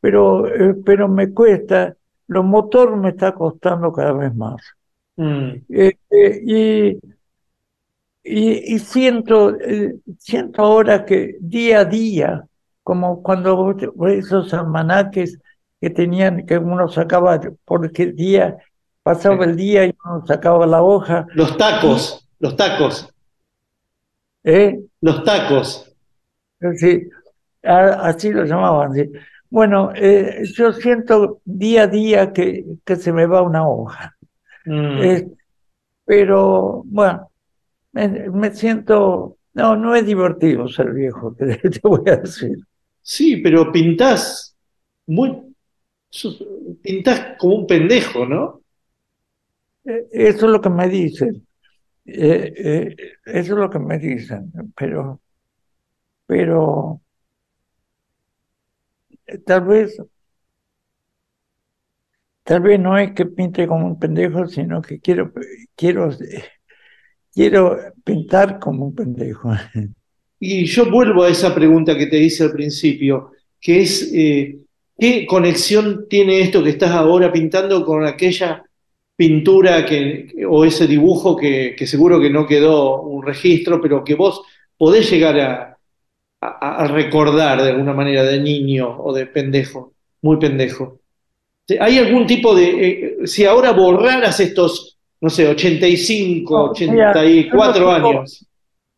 [0.00, 1.96] pero, eh, pero me cuesta,
[2.28, 4.56] lo motor me está costando cada vez más.
[5.16, 6.98] Mm, Eh, eh, y,
[8.24, 12.44] y, y siento, eh, siento ahora que día a día,
[12.82, 13.74] como cuando
[14.08, 15.38] esos almanaques
[15.80, 18.56] que tenían, que uno sacaba por qué día,
[19.02, 23.08] pasaba el día y uno sacaba la hoja, Los tacos, los tacos,
[24.44, 24.78] ¿eh?
[25.00, 25.88] los tacos.
[26.78, 27.08] Sí,
[27.62, 28.94] así lo llamaban.
[28.94, 29.10] sí.
[29.52, 34.16] Bueno, eh, yo siento día a día que, que se me va una hoja.
[34.66, 35.28] Mm, Eh,
[36.06, 37.30] pero bueno,
[37.92, 42.58] me, me siento, no, no es divertido ser viejo, te, te voy a decir.
[43.02, 44.56] Sí, pero pintás
[45.06, 45.54] muy,
[46.82, 48.60] pintás como un pendejo, ¿no?
[49.84, 51.46] Eh, Eso es lo que me dicen,
[52.06, 52.96] Eh, eh,
[53.26, 55.20] eso es lo que me dicen, pero,
[56.26, 57.00] pero
[59.38, 59.96] tal vez,
[62.42, 65.32] tal vez no es que pinte como un pendejo, sino que quiero,
[65.74, 66.10] quiero,
[67.32, 69.52] quiero pintar como un pendejo.
[70.38, 74.58] Y yo vuelvo a esa pregunta que te hice al principio, que es, eh,
[74.98, 78.64] ¿qué conexión tiene esto que estás ahora pintando con aquella
[79.14, 84.16] pintura que, o ese dibujo que, que seguro que no quedó un registro, pero que
[84.16, 84.42] vos
[84.76, 85.71] podés llegar a,
[86.48, 90.98] a- recordar de alguna manera de niño o de pendejo, muy pendejo?
[91.80, 92.64] ¿Hay algún tipo de,
[93.22, 98.46] eh, si ahora borraras estos, no sé, 85, No, mira, 84 yo no tengo- años?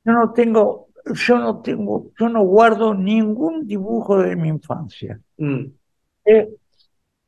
[0.04, 5.20] Yo no tengo, yo no tengo, yo no guardo ningún dibujo de mi infancia.
[5.38, 5.64] Mm,
[6.26, 6.48] Eh,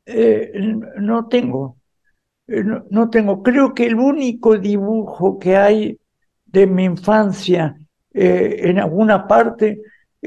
[0.07, 0.51] eh,
[0.99, 1.77] no tengo,
[2.47, 3.43] no, no tengo.
[3.43, 5.97] Creo que el único dibujo que hay
[6.45, 7.75] de mi infancia
[8.13, 9.79] eh, en alguna parte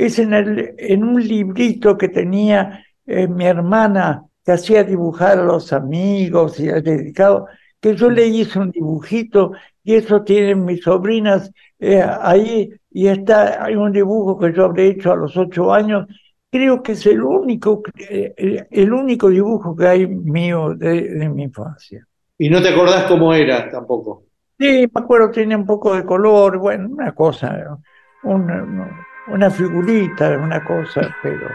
[0.07, 5.45] es en el, en un librito que tenía eh, mi hermana que hacía dibujar a
[5.45, 7.47] los amigos y al dedicado,
[7.81, 9.53] que yo le hice un dibujito
[9.85, 14.89] y eso tienen mis sobrinas eh, ahí y está, hay un dibujo que yo habré
[14.89, 16.07] hecho a los ocho años.
[16.51, 21.29] Creo que es el único, eh, el, el único dibujo que hay mío de, de
[21.29, 22.07] mi infancia.
[22.39, 24.25] Y no te acordás cómo era tampoco.
[24.59, 27.79] Sí, me acuerdo, tiene un poco de color, bueno, una cosa,
[28.23, 31.49] una, una figurita, una cosa, pero...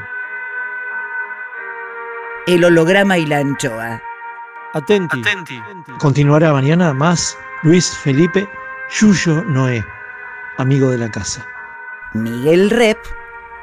[2.48, 4.02] El holograma y la anchoa.
[4.74, 5.24] Atenti.
[6.00, 8.48] Continuará mañana más Luis Felipe
[8.92, 9.86] Yuyo Noé,
[10.58, 11.46] amigo de la casa.
[12.14, 13.00] Miguel Rep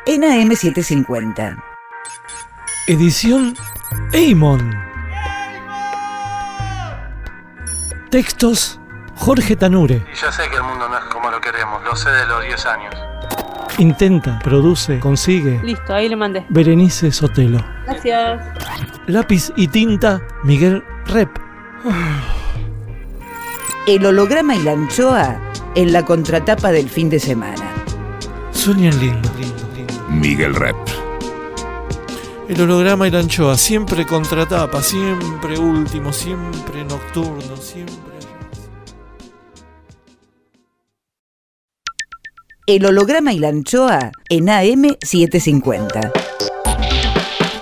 [0.07, 1.63] en AM750.
[2.89, 3.55] Edición
[4.13, 4.75] Eimon.
[8.11, 8.81] Textos
[9.15, 10.05] Jorge Tanure.
[10.13, 12.43] Y ya sé que el mundo no es como lo queremos, lo sé de los
[12.43, 13.12] 10 años.
[13.79, 15.61] Intenta, produce, consigue.
[15.63, 16.45] Listo, ahí le mandé.
[16.49, 17.65] Berenice Sotelo.
[17.87, 18.41] Gracias.
[19.07, 21.31] Lápiz y tinta, Miguel Rep.
[23.87, 25.41] El holograma y la anchoa
[25.75, 27.73] en la contratapa del fin de semana.
[28.53, 29.95] Sueñan lindo, lindo, lindo.
[30.09, 30.77] Miguel Rep.
[32.49, 37.57] El holograma y la anchoa, siempre contratapa, siempre último, siempre nocturno,
[42.65, 46.13] El holograma y la anchoa en AM750.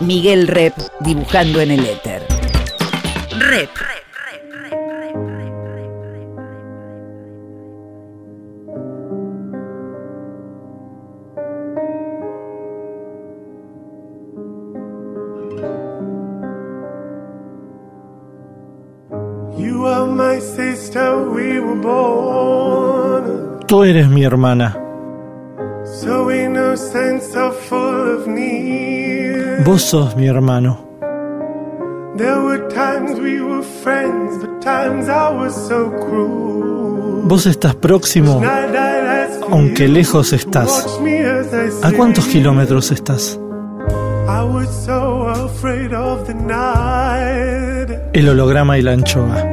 [0.00, 2.22] Miguel Rep dibujando en el éter.
[3.38, 3.70] Rep.
[19.56, 23.60] You are my sister, we were born.
[23.66, 24.89] Tú eres mi hermana.
[29.64, 30.78] Vos sos mi hermano.
[32.16, 37.22] There were times we were friends, but times I was so cruel.
[37.24, 38.42] Vos estás próximo,
[39.50, 40.86] aunque lejos estás.
[41.82, 43.38] ¿A cuántos kilómetros estás?
[44.26, 47.90] I was so afraid of the night.
[48.14, 49.44] El holograma y la anchoa.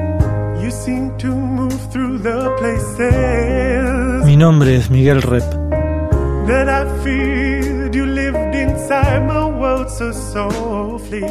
[0.61, 5.56] You seem to move through the places Mi nombre es Miguel Rep.
[6.47, 7.93] that I feared.
[7.95, 11.21] You lived inside my world so softly,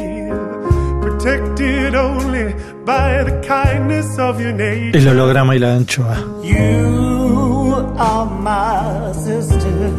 [1.01, 2.53] protected only
[2.85, 4.97] by the kindness of your nature.
[4.97, 6.17] El holograma y la anchoa.
[6.43, 9.91] You are my sister,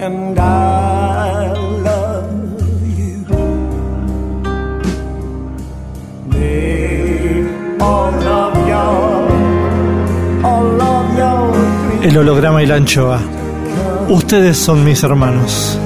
[0.00, 0.95] and I
[12.16, 13.20] El holograma y la anchoa.
[14.08, 15.78] Ustedes son mis hermanos.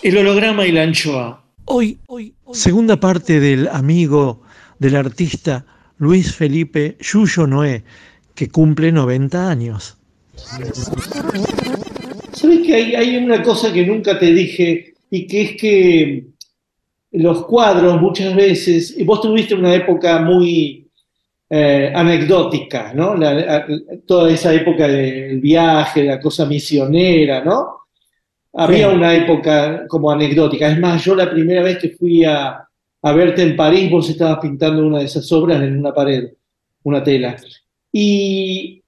[0.00, 1.44] El holograma y la anchoa.
[1.66, 4.40] Hoy, hoy, segunda parte del amigo
[4.78, 5.66] del artista
[5.98, 7.84] Luis Felipe Yuyo Noé,
[8.34, 9.98] que cumple 90 años.
[12.32, 16.24] ¿Sabes que hay, hay una cosa que nunca te dije y que es que
[17.12, 20.86] los cuadros muchas veces, y vos tuviste una época muy
[21.52, 23.16] eh, anecdótica, ¿no?
[23.16, 23.66] La- la-
[24.06, 27.80] toda esa época del viaje, la cosa misionera, ¿no?
[28.52, 28.94] Había Sí.
[28.94, 30.68] una época como anecdótica.
[30.70, 32.64] Es más, yo la primera vez que fui a,
[33.02, 36.30] a verte en París, vos estabas pintando una de esas obras en una pared,
[36.84, 37.36] una tela.
[37.92, 38.80] Y,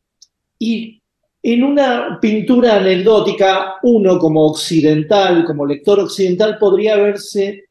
[0.61, 1.02] y
[1.43, 7.65] en una pintura anecdótica, uno como occidental, como lector occidental, podría verse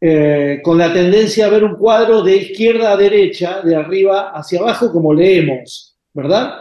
[0.00, 4.60] eh, con la tendencia a ver un cuadro de izquierda a derecha, de arriba hacia
[4.60, 6.54] abajo, como leemos, ¿verdad?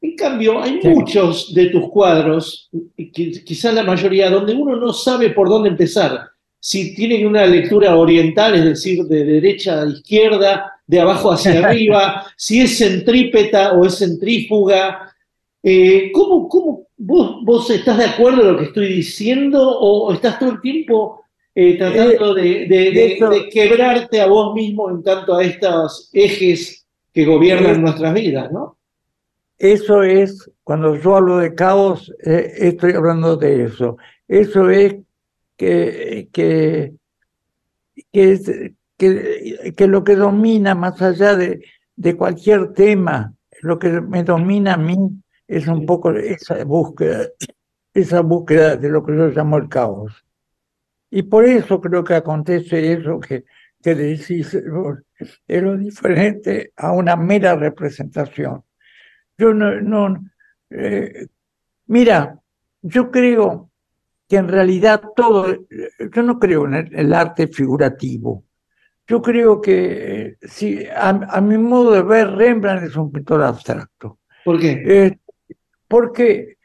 [0.00, 0.88] En cambio, hay Sí.
[0.88, 2.70] muchos de tus cuadros,
[3.12, 6.20] quizás la mayoría, donde uno no sabe por dónde empezar.
[6.60, 12.26] Si tienen una lectura oriental, es decir, de derecha a izquierda, de abajo hacia arriba,
[12.36, 15.12] si es centrípeta o es centrífuga.
[15.68, 20.38] Eh, ¿cómo, cómo vos, vos estás de acuerdo en lo que estoy diciendo o estás
[20.38, 21.24] todo el tiempo
[21.56, 26.08] eh, tratando de, de- de- eso- de quebrarte a vos mismo en tanto a estos
[26.12, 28.76] ejes que gobiernan Es- nuestras vidas, ¿no?
[29.58, 33.96] Eso es, cuando yo hablo de caos, eh, estoy hablando de eso.
[34.28, 34.94] Eso es
[35.56, 36.94] que, que,
[38.12, 38.52] que, es-
[38.96, 41.60] que, que lo que domina más allá de,
[41.96, 44.96] de cualquier tema, lo que me domina a mí
[45.48, 47.28] es un poco esa búsqueda,
[47.94, 50.24] esa búsqueda de lo que yo llamo el caos.
[51.10, 53.44] Y por eso creo que acontece eso que,
[53.82, 58.64] que decís, es lo diferente a una mera representación.
[59.38, 60.24] Yo no, no
[60.70, 61.26] eh,
[61.86, 62.40] mira,
[62.82, 63.70] yo creo
[64.28, 65.46] que en realidad todo,
[66.12, 68.44] yo no creo en el, el arte figurativo.
[69.06, 73.42] Yo creo que, eh, si, a, a mi modo de ver, Rembrandt es un pintor
[73.42, 74.18] abstracto.
[74.44, 74.82] ¿Por qué?
[74.84, 75.18] Eh,
[75.88, 76.56] porque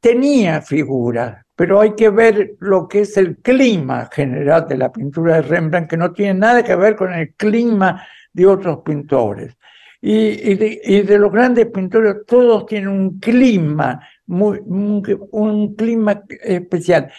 [0.00, 5.36] tenía figuras, pero hay que ver lo que es el clima general de la pintura
[5.36, 9.56] de Rembrandt, que no tiene nada que ver con el clima de otros pintores.
[10.04, 17.12] Y, de, los grandes pintores, todos tienen un clima, muy, un, clima especial.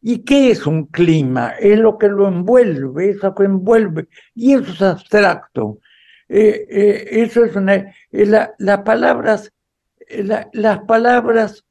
[0.00, 1.50] ¿Y qué es un clima?
[1.60, 5.80] Es lo que lo envuelve, es lo que envuelve, y eso es abstracto.
[6.28, 7.74] Eh, eh, eso es una.
[7.74, 9.52] eh, la- las palabras,
[10.10, 11.64] la- las palabras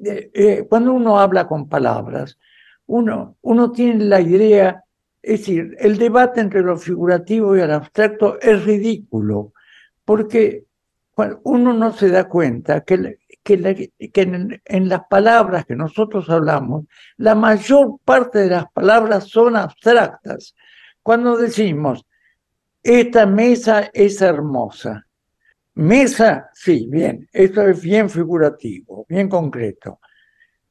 [0.00, 2.38] eh, cuando uno habla con palabras,
[2.86, 4.84] uno, uno tiene la idea,
[5.20, 9.52] es decir, el debate entre lo figurativo y el abstracto es ridículo,
[10.04, 10.64] porque
[11.42, 16.84] uno no se da cuenta que, que, en, las palabras que nosotros hablamos,
[17.16, 20.54] la mayor parte de las palabras son abstractas.
[21.02, 22.06] Cuando decimos,
[22.84, 25.07] esta mesa es hermosa,
[25.78, 30.00] mesa, sí, bien, eso es bien figurativo, bien concreto,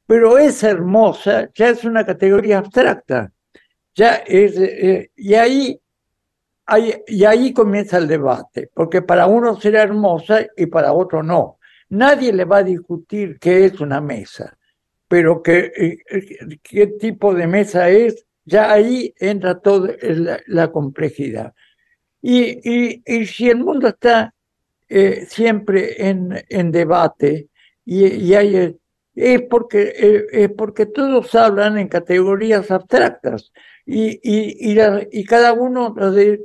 [0.06, 3.32] pero es hermosa ya es una categoría abstracta,
[3.94, 5.80] ya es, eh, y ahí
[7.06, 11.58] y ahí comienza el debate, porque para uno será hermosa y para otro no.
[11.88, 14.58] Nadie le va a discutir qué es una mesa,
[15.08, 19.94] pero qué, eh, qué tipo de mesa es, ya ahí entra toda
[20.46, 21.54] la, complejidad.
[22.20, 24.34] Y, y, si el mundo está
[24.88, 27.48] eh, siempre en, en debate
[27.84, 28.76] y, y hay,
[29.14, 33.52] es, porque, eh, es porque todos hablan en categorías abstractas
[33.84, 34.56] y, y,
[35.10, 35.94] y, cada uno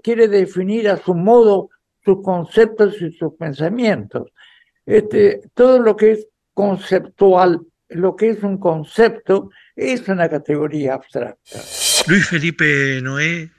[0.01, 1.69] quiere definir a su modo
[2.03, 4.31] sus conceptos y sus pensamientos.
[4.85, 11.59] Este, todo lo que es conceptual, lo que es un concepto, es una categoría abstracta.
[12.07, 13.49] Luis Felipe Noé,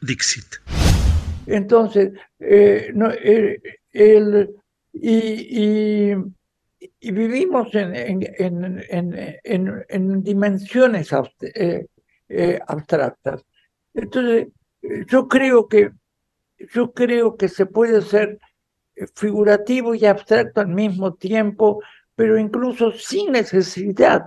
[0.00, 0.56] Dixit.
[1.46, 3.60] Entonces, eh, no, eh,
[3.92, 4.54] el,
[4.92, 6.14] y,
[7.00, 8.82] y, vivimos en, en,
[9.44, 11.86] en, en dimensiones eh,
[12.28, 13.44] eh, abstractas.
[13.94, 14.48] Entonces,
[15.06, 15.90] yo creo que
[16.72, 18.38] yo creo que se puede ser
[19.14, 21.82] figurativo y abstracto al mismo tiempo,
[22.14, 24.26] pero incluso sin necesidad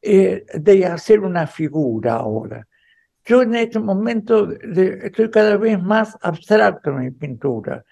[0.00, 2.66] eh, de hacer una figura ahora.
[3.24, 7.84] Yo en este momento estoy cada vez más abstracto en mi pintura.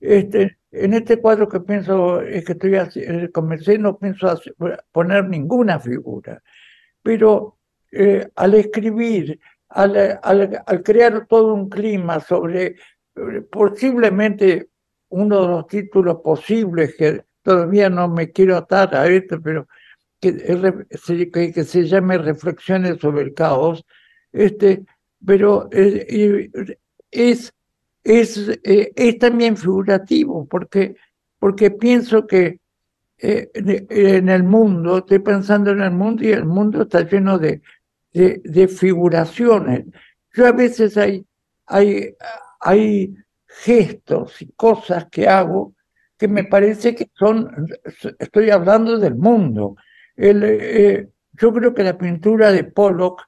[0.00, 4.40] Este, en este cuadro que pienso, es que estoy eh, comencé, no pienso
[4.92, 6.42] poner ninguna figura,
[7.02, 7.58] pero
[7.92, 14.68] eh, al escribir, al, al, crear todo un clima sobre eh, posiblemente
[15.08, 19.68] uno de los títulos posibles que todavía no me quiero atar a esto, pero
[20.20, 20.34] que,
[21.32, 23.84] que, se llame Reflexiones sobre el caos,
[24.32, 24.84] este,
[25.24, 26.50] pero eh,
[27.10, 27.52] es,
[28.06, 30.96] es, es también figurativo, porque,
[31.38, 32.60] porque pienso que
[33.18, 37.62] en el mundo, estoy pensando en el mundo y el mundo está lleno de
[38.16, 39.84] de, figuraciones.
[40.32, 41.24] Yo a veces hay,
[41.66, 42.14] hay,
[42.60, 43.14] hay
[43.46, 45.74] gestos y cosas que hago
[46.18, 47.68] que me parece que son,
[48.18, 49.76] estoy hablando del mundo.
[50.16, 53.24] Eh, yo creo que la pintura de Pollock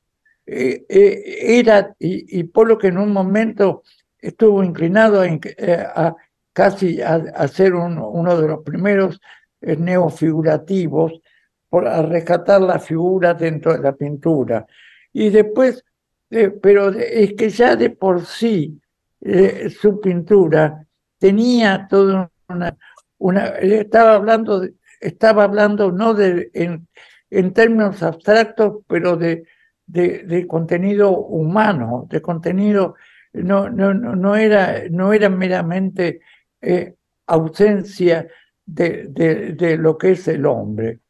[0.46, 3.82] eh, eh, era, y, Pollock en un momento
[4.20, 6.16] estuvo inclinado a,
[6.52, 9.20] casi a, ser uno de los primeros
[9.60, 11.20] neofigurativos,
[11.68, 14.66] por rescatar la figura dentro de la pintura.
[15.12, 15.84] Y después,
[16.30, 18.80] eh, pero es que ya de por sí
[19.20, 20.86] eh, su pintura
[21.18, 24.66] tenía toda una, estaba hablando,
[25.00, 26.88] estaba hablando no de, en,
[27.30, 29.44] en términos abstractos, pero de,
[29.86, 32.94] de, contenido humano, de contenido,
[33.32, 36.20] no, no, no, era, no era meramente
[36.60, 36.94] eh,
[37.26, 38.26] ausencia
[38.64, 41.00] de, de, lo que es el hombre.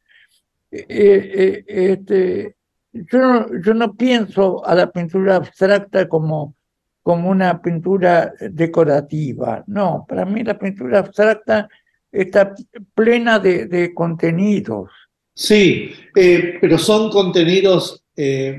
[0.71, 2.55] Eh, eh, este,
[2.91, 6.55] yo, no, yo no pienso a la pintura abstracta como,
[7.01, 9.63] como una pintura decorativa.
[9.67, 11.69] No, para mí la pintura abstracta
[12.11, 12.53] está
[12.93, 14.91] plena de, contenidos.
[15.33, 18.03] Sí, pero son contenidos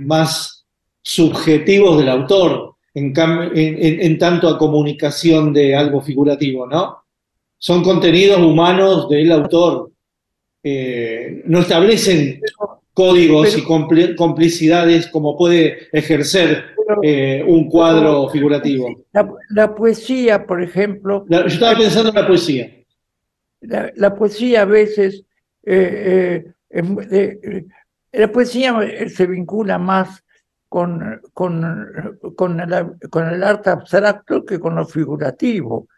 [0.00, 0.66] más
[1.02, 7.05] subjetivos del autor, en, en, en, tanto a comunicación de algo figurativo, ¿no?
[7.59, 9.93] Son contenidos humanos del autor.
[10.62, 12.41] Eh, no establecen
[12.93, 13.64] códigos y
[14.16, 16.64] complicidades como puede ejercer
[17.03, 18.88] eh, un cuadro figurativo.
[19.51, 21.24] La, poesía, por ejemplo.
[21.28, 22.70] yo estaba pensando en la poesía.
[23.61, 25.24] La, poesía a veces.
[25.64, 26.45] Eh,
[28.12, 28.74] la poesía
[29.09, 30.24] se vincula más
[30.70, 32.00] con, con,
[32.34, 32.62] con,
[33.10, 35.88] con el arte abstracto que con lo figurativo.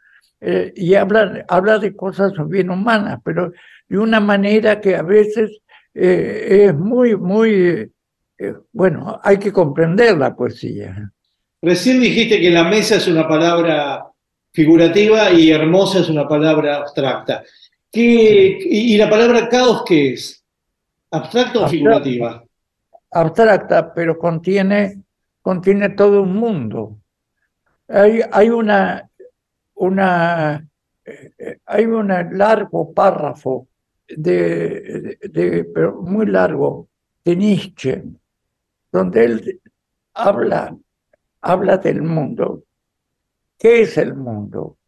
[0.75, 3.53] y habla, habla de cosas bien humanas, pero
[3.89, 5.63] de una manera que a veces
[5.95, 7.91] eh, es muy, muy,
[8.39, 11.13] eh, bueno, hay que comprender la poesía.
[11.61, 14.07] Recién dijiste que la mesa es una palabra
[14.53, 17.45] figurativa y hermosa es una palabra abstracta.
[17.91, 20.43] ¿Qué, y, la palabra caos qué es?
[21.11, 22.43] ¿Abstracta o figurativa?
[23.13, 25.03] Abstracta, pero contiene,
[25.43, 26.99] contiene todo un mundo.
[27.89, 29.11] Hay, hay una,
[29.75, 30.67] una,
[31.05, 33.69] eh, hay un largo párrafo
[34.09, 36.89] de, de, pero muy largo,
[37.25, 38.03] de Nietzsche,
[38.91, 39.61] donde él
[40.15, 40.77] habla,
[41.41, 42.65] habla del mundo.
[43.59, 44.79] ¿Qué es el mundo?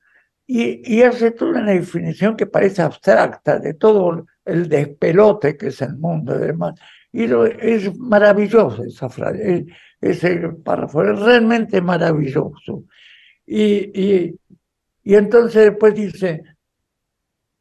[0.47, 5.81] Y, y hace toda una definición que parece abstracta de todo el despelote que es
[5.83, 6.75] el mundo, además.
[7.17, 7.29] Y
[7.61, 9.67] es maravilloso esa frase,
[10.01, 12.83] ese párrafo, es realmente maravilloso.
[13.47, 14.35] Y,
[15.05, 16.43] y, entonces después dice,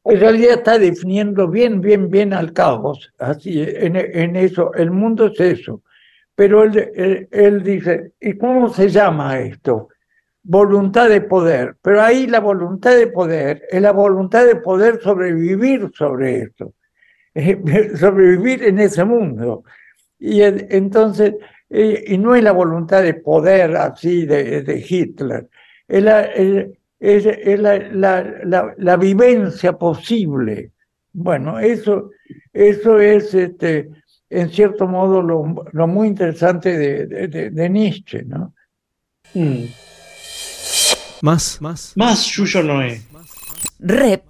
[0.06, 5.28] en realidad está definiendo bien, bien, bien al caos, así, en, en eso, el mundo
[5.28, 5.84] es eso.
[6.34, 9.90] Pero él, él, dice, ¿y cómo se llama esto?
[10.42, 11.76] Voluntad de poder.
[11.80, 16.74] Pero ahí la voluntad de poder es la voluntad de poder sobrevivir sobre esto,
[18.00, 19.64] sobrevivir en ese mundo.
[20.20, 21.34] Y entonces,
[21.70, 25.50] y no es la voluntad de poder así de, de Hitler,
[25.88, 30.72] es la, es, la, la, la, vivencia posible.
[31.12, 32.12] Bueno, eso,
[32.54, 33.90] eso es este,
[34.30, 38.54] en cierto modo lo, lo muy interesante de, de, de Nietzsche, ¿no?
[39.34, 39.66] Mm.
[41.22, 41.94] Más, más.
[41.96, 43.02] Más Yuyo Noé.
[43.80, 44.24] Rep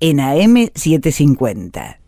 [0.00, 2.01] en AM750.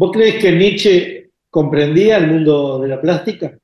[0.00, 3.54] ¿Vos crees que Nietzsche comprendía el mundo de la plástica?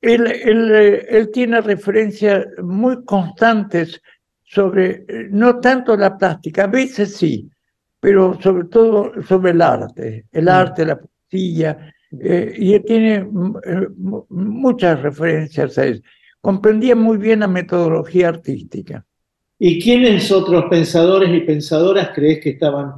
[0.00, 4.00] Él, él, él, tiene referencias muy constantes
[4.42, 7.46] sobre, no tanto la plástica, a veces sí,
[8.00, 13.28] pero sobre todo sobre el arte, el arte, la poesía, eh, y él tiene
[14.30, 16.00] muchas referencias a eso.
[16.40, 19.04] Comprendía muy bien la metodología artística.
[19.58, 22.94] ¿Y quiénes otros pensadores y pensadoras crees que estaban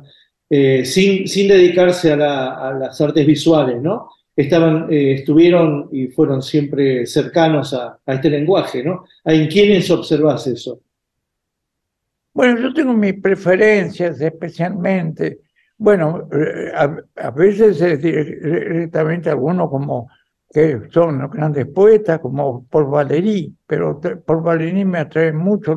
[0.49, 4.09] eh, sin, dedicarse a, la, a, las artes visuales, ¿no?
[4.37, 9.07] estaban, eh, estuvieron y fueron siempre cercanos a, este lenguaje, ¿no?
[9.25, 10.81] ¿En quiénes observas eso?
[12.35, 15.41] Bueno, yo tengo mis preferencias especialmente.
[15.79, 16.71] Bueno, eh,
[17.17, 20.11] a, veces es directamente algunos como
[20.53, 25.75] que son grandes poetas, como por Valéry, pero por Valéry me atrae mucho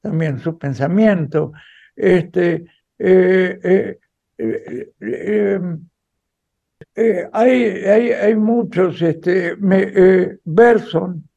[0.00, 1.52] también su pensamiento.
[1.96, 2.64] Este,
[4.38, 5.60] eh, eh
[6.96, 11.28] eh, hay, hay, hay, muchos, este, me, Berson,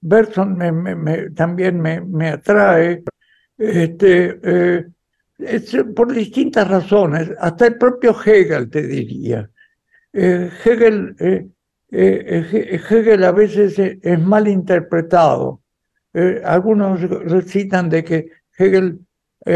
[0.00, 3.02] Berson me, me, también me, atrae,
[3.58, 4.86] este,
[5.38, 9.50] es, por distintas razones, hasta el propio Hegel te diría.
[10.12, 11.14] Hegel,
[11.90, 15.60] Hegel a veces es, mal interpretado.
[16.44, 19.00] algunos recitan de que Hegel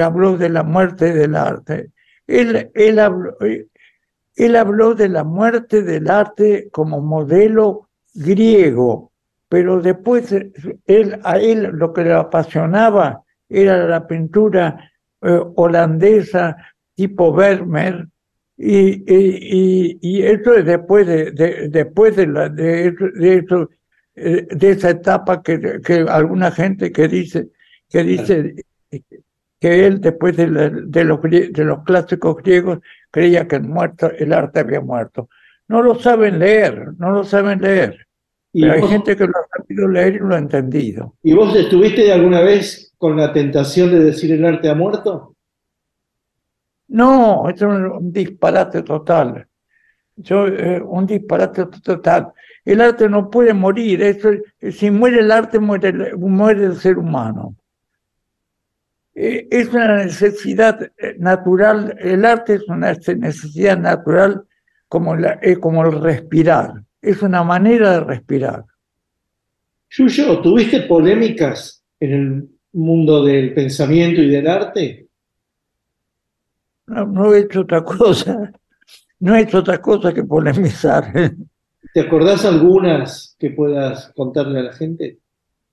[0.03, 1.91] habló de la muerte del arte.
[2.31, 3.37] Él, él habló,
[4.37, 9.13] él habló de la muerte del arte como modelo griego,
[9.49, 10.33] pero después
[10.87, 16.57] él, a él lo que le apasionaba era la pintura eh, holandesa
[16.95, 18.07] tipo Vermeer,
[18.57, 23.71] y, y, y, eso es después de, de después de, la, de, de, eso,
[24.15, 27.49] eh, de esa etapa que, que alguna gente que dice
[27.89, 28.55] que dice
[29.61, 32.79] que él después de, de, los, de los clásicos griegos
[33.11, 35.29] creía que el, muerto, el arte había muerto.
[35.69, 38.07] No lo saben leer, no lo saben leer.
[38.53, 41.15] ¿Y Pero hay gente que lo ha sabido leer y lo ha entendido.
[41.23, 45.37] ¿Y vos estuviste alguna vez con la tentación de decir el arte ha muerto?
[46.89, 49.47] No, es un disparate total.
[50.17, 52.33] Yo, eh, un disparate total.
[52.65, 54.03] El arte no puede morir.
[54.03, 54.31] Eso,
[54.73, 57.55] si muere el arte, muere, muere el ser humano.
[59.15, 64.45] Eh, es una necesidad eh, natural, el arte es una necesidad natural
[64.89, 68.65] como, la, eh, como el respirar, es una manera de respirar.
[69.91, 75.09] Yuyo, ¿tuviste polémicas en el mundo del pensamiento y del arte?
[76.87, 78.53] No, no he hecho otra cosa,
[79.19, 81.13] no he hecho otra cosa que polemizar.
[81.93, 85.19] ¿Te acordás algunas que puedas contarle a la gente?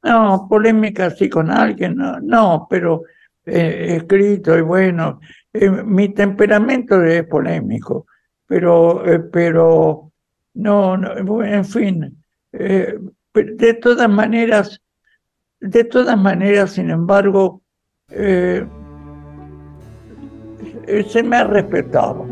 [0.02, 3.04] No, polémicas sí con alguien, no, no pero
[3.50, 5.22] eh, escrito y bueno,
[5.54, 8.06] eh, mi temperamento es polémico,
[8.46, 10.12] pero, eh, pero
[10.56, 12.22] no, no, en fin,
[12.52, 14.82] de todas maneras,
[15.62, 17.62] de todas maneras, sin embargo,
[18.10, 18.66] se
[21.24, 22.28] me ha respetado,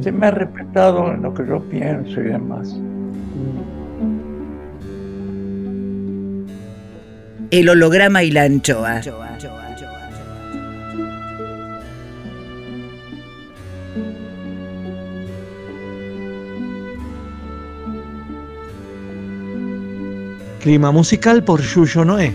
[0.00, 2.80] se me ha respetado en lo que yo pienso y demás.
[7.50, 9.02] El holograma y la anchoa.
[20.60, 22.34] Clima musical por Yuyo Noé.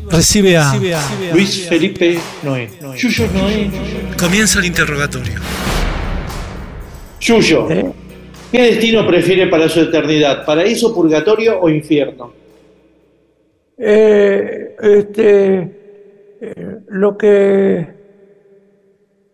[0.11, 0.73] recibe a
[1.33, 2.69] Luis Felipe Noé.
[2.97, 3.69] Yuyo Noé.
[4.19, 5.35] Comienza el interrogatorio.
[7.19, 7.67] Yuyo,
[8.51, 10.45] ¿qué destino prefiere para su eternidad?
[10.45, 12.33] ¿Paraíso, purgatorio o infierno?
[13.77, 15.59] Eh, este,
[16.41, 17.87] eh, lo que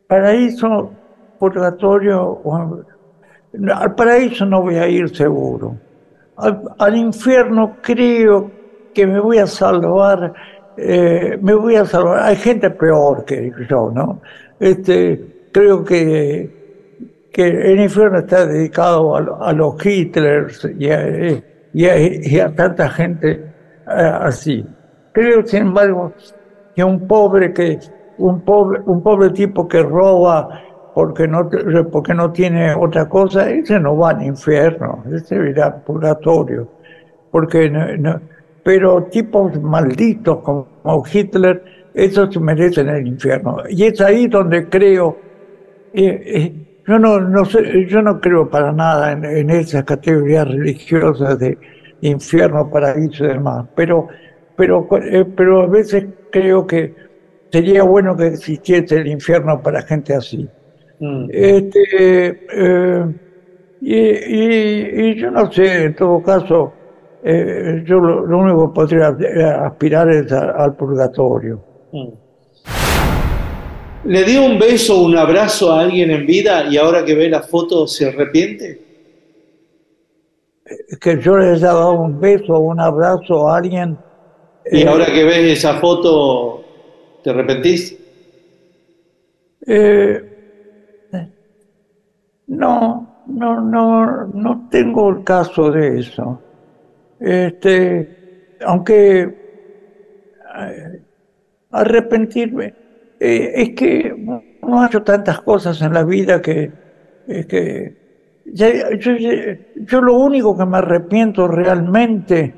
[0.07, 0.91] paraíso,
[1.37, 2.83] purgatorio, o-
[3.73, 5.75] al paraíso no voy a ir seguro.
[6.37, 8.51] Al, al infierno creo
[8.93, 10.33] que me voy a salvar,
[10.77, 12.23] eh, me voy a salvar.
[12.23, 14.21] Hay gente peor que yo, ¿no?
[14.59, 16.55] Este, creo que,
[17.31, 21.43] que el infierno está dedicado a, a los Hitlers y a,
[21.73, 23.31] y a- y a tanta gente
[23.87, 23.91] eh,
[24.21, 24.65] así.
[25.11, 26.15] Creo, sin embargo,
[26.75, 27.79] que un pobre que
[28.17, 30.63] un pobre un pobre tipo que roba
[30.93, 31.49] porque no
[31.91, 36.71] porque no tiene otra cosa, ese no va al infierno, ese irá al purgatorio,
[37.29, 38.21] porque no- no-
[38.67, 41.63] pero tipos malditos como Hitler,
[41.93, 43.57] esos merecen el infierno.
[43.69, 45.23] Y es ahí donde creo,
[45.93, 46.55] eh, eh,
[46.87, 51.59] yo no, no sé, yo no creo para nada en, en esas categorías religiosas de
[52.01, 54.07] infierno, paraíso y demás, pero,
[54.55, 56.95] pero, eh, pero a veces creo que
[57.51, 60.51] sería bueno que existiese el infierno para gente así.
[61.27, 63.05] Este, eh,
[63.79, 66.76] y, y- y yo no sé, en todo caso,
[67.29, 71.59] eh, yo lo, lo único que podría eh, aspirar es a- al purgatorio.
[74.05, 77.29] ¿Le dio un beso o un abrazo a alguien en vida y ahora que ve
[77.29, 78.81] la foto se arrepiente?
[81.01, 83.97] Que yo les dado un beso o un abrazo a alguien.
[84.71, 86.63] Y eh, ahora que ves esa foto,
[87.23, 87.97] ¿te arrepentís?
[89.65, 90.23] Eh,
[92.47, 96.41] no, no, no, no tengo el caso de eso.
[97.19, 99.21] Este, aunque
[100.57, 101.01] eh,
[101.71, 102.73] arrepentirme,
[103.19, 104.15] eh, es que
[104.61, 106.71] no he hecho tantas cosas en la vida que,
[107.25, 107.97] que
[108.45, 112.53] yo, lo único que me arrepiento realmente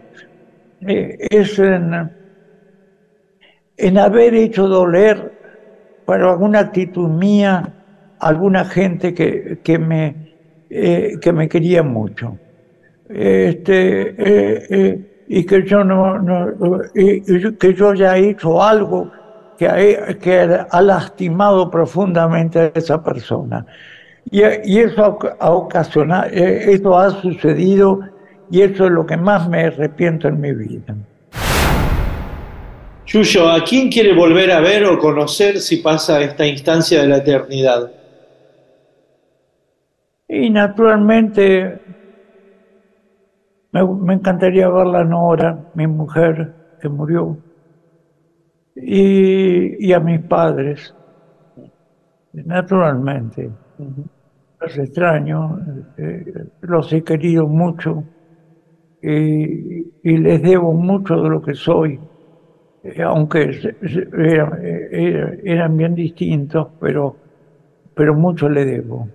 [0.82, 2.12] eh, es en,
[3.78, 5.40] en haber hecho doler
[6.06, 7.76] por alguna actitud mía
[8.20, 10.34] alguna gente que, que, me,
[10.70, 12.38] que me quería mucho.
[13.10, 16.52] Este, eh, eh, y que yo no, no-
[16.94, 19.12] y- y que yo haya hecho algo
[19.58, 23.66] que ha, que ha lastimado profundamente a esa persona.
[24.32, 25.04] Y, y eso
[25.40, 28.02] ha, ha ocasionado, eh, eso ha sucedido
[28.50, 30.96] y eso es lo que más me arrepiento en mi vida.
[33.08, 37.18] Yuyo, ¿a quién quiere volver a ver o conocer si pasa esta instancia de la
[37.18, 37.92] eternidad?
[40.28, 41.82] Y naturalmente
[43.72, 47.44] me, me encantaría ver a Nora, mi mujer que murió,
[48.76, 50.96] y, y a mis padres,
[52.34, 53.52] naturalmente.
[54.60, 55.58] Los extraño,
[55.98, 56.26] eh,
[56.62, 58.10] los he querido mucho.
[59.02, 62.10] Y, y les debo mucho de lo que soy,
[62.84, 67.22] eh, aunque se- se- eran, eh, eran bien distintos, pero,
[67.96, 69.12] pero mucho le debo.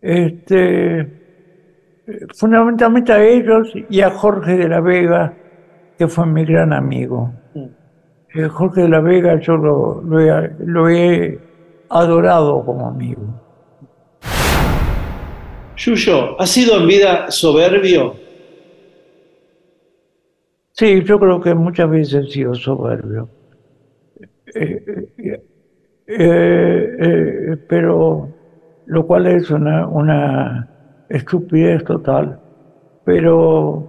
[0.00, 1.12] Este,
[2.34, 5.34] fundamentalmente a ellos y a Jorge de la Vega,
[5.98, 7.32] que fue mi gran amigo.
[8.34, 11.38] Eh, Jorge de la Vega yo lo, lo he, lo he
[11.88, 13.22] adorado como amigo.
[15.76, 18.14] Yuyo, ¿ha sido en vida soberbio?
[20.72, 23.28] Sí, yo creo que muchas veces he sido soberbio.
[24.54, 25.10] Eh,
[26.08, 28.28] eh, pero
[28.86, 30.75] lo cual es una, una
[31.08, 32.40] estupidez total,
[33.04, 33.88] pero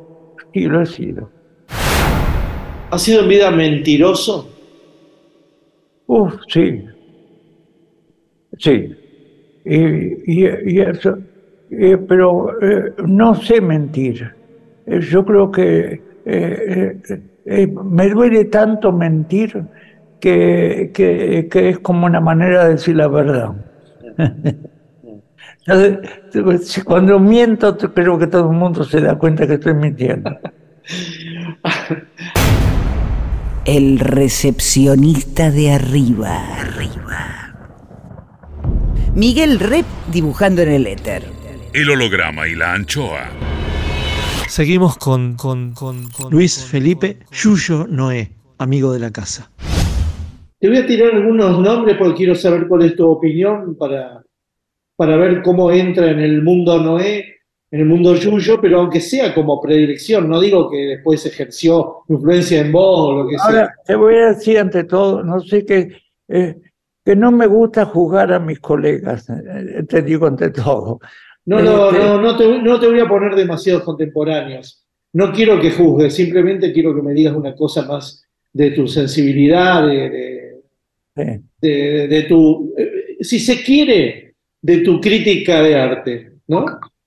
[0.54, 1.32] sí lo he sido.
[2.92, 4.50] ¿Ha sido en vida mentiroso?
[6.08, 6.84] Uf, sí.
[8.58, 8.90] Sí.
[9.66, 9.78] Y,
[10.46, 11.18] y- y eso,
[11.70, 14.24] eh, pero eh, no sé mentir.
[14.86, 16.98] Eh, Yo creo que eh,
[17.84, 19.62] me duele tanto mentir
[20.20, 23.54] que, que, que es como una manera de decir la verdad.
[26.86, 30.38] Cuando miento, creo que todo el mundo se da cuenta que estoy mintiendo.
[33.66, 36.42] El recepcionista de arriba.
[39.14, 41.24] Miguel Rep dibujando en el éter.
[41.74, 43.28] El holograma y la anchoa.
[44.48, 49.52] Seguimos con, con, con, con Luis Felipe Yuyo Noé, amigo de la casa.
[50.60, 54.24] Te voy a tirar algunos nombres porque quiero saber cuál es tu opinión para,
[54.98, 57.36] para ver cómo entra en el mundo Noé,
[57.72, 62.60] en el mundo Yuyo, pero aunque sea como predilección, no digo que después ejerció influencia
[62.62, 63.46] en vos o lo que sea.
[63.48, 65.90] Ahora, te voy a decir ante todo, no sé qué,
[66.30, 66.56] eh,
[67.06, 71.00] que no me gusta juzgar a mis colegas, eh, te digo ante todo.
[71.46, 74.84] No, no, Este, no, no te, no te voy a poner demasiados contemporáneos.
[75.14, 79.86] No quiero que juzgues, simplemente quiero que me digas una cosa más de tu sensibilidad,
[79.88, 80.62] de, de-
[81.16, 81.44] sí.
[81.62, 84.27] de- de tu, eh, si se quiere,
[84.62, 86.66] de tu crítica de arte, ¿no?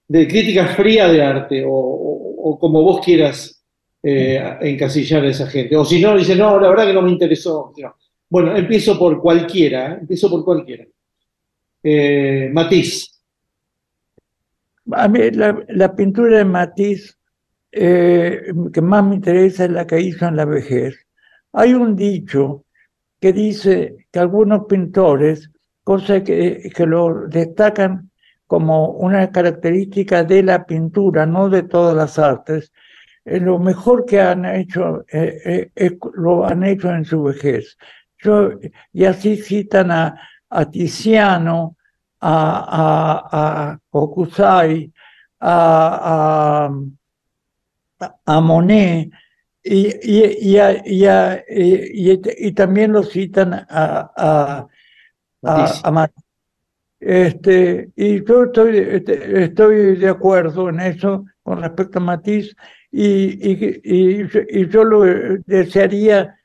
[0.09, 3.63] De crítica fría de arte, o, o- como vos quieras
[4.03, 5.77] eh, encasillar a esa gente.
[5.77, 7.73] O si no, dice, no, la verdad que no me interesó.
[7.79, 7.95] No.
[8.29, 9.99] Bueno, empiezo por cualquiera, ¿eh?
[10.01, 10.85] empiezo por cualquiera.
[11.83, 13.09] Eh, Matisse.
[14.93, 16.45] A mí la, la pintura de
[17.73, 21.07] eh, que más me interesa es la que hizo en la vejez.
[21.53, 22.65] Hay un dicho
[23.21, 25.51] que dice que algunos pintores,
[25.91, 28.11] cosa que, lo destacan
[28.47, 32.73] como una característica de la pintura, no de todas las artes,
[33.25, 37.77] eh, lo mejor que han hecho eh, eh, lo han hecho en su vejez.
[38.19, 38.51] Yo,
[38.93, 40.05] y así citan a,
[40.49, 41.77] a Tiziano,
[42.21, 42.39] a,
[43.41, 43.81] a, a
[45.41, 46.71] a,
[48.27, 49.11] a, Monet,
[49.63, 54.67] y, y- y- y también lo citan a,
[55.43, 56.25] a, a, a Matisse.
[57.01, 62.55] Este, y yo estoy, este, estoy de acuerdo en eso con respecto a Matisse
[62.93, 65.01] y, y, y, y yo lo
[65.47, 66.37] desearía,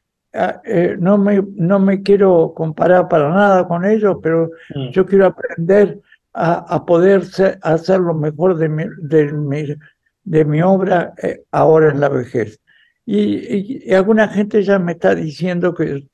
[0.63, 4.89] eh, no, me, no me quiero comparar para nada con ellos, pero Mm.
[4.91, 5.99] yo quiero aprender
[6.33, 9.65] a, a poder ser- hacer lo mejor de mi, de mi,
[10.23, 12.59] de mi obra eh, ahora en la vejez.
[13.05, 16.07] Y alguna gente ya me está diciendo que,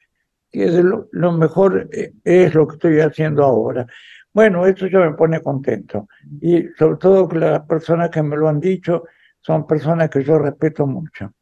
[0.52, 3.86] que lo, lo mejor eh, es lo que estoy haciendo ahora.
[4.34, 6.08] Bueno, eso ya me pone contento.
[6.42, 9.04] Y sobre todo que las personas que me lo han dicho
[9.40, 11.34] son personas que yo respeto mucho.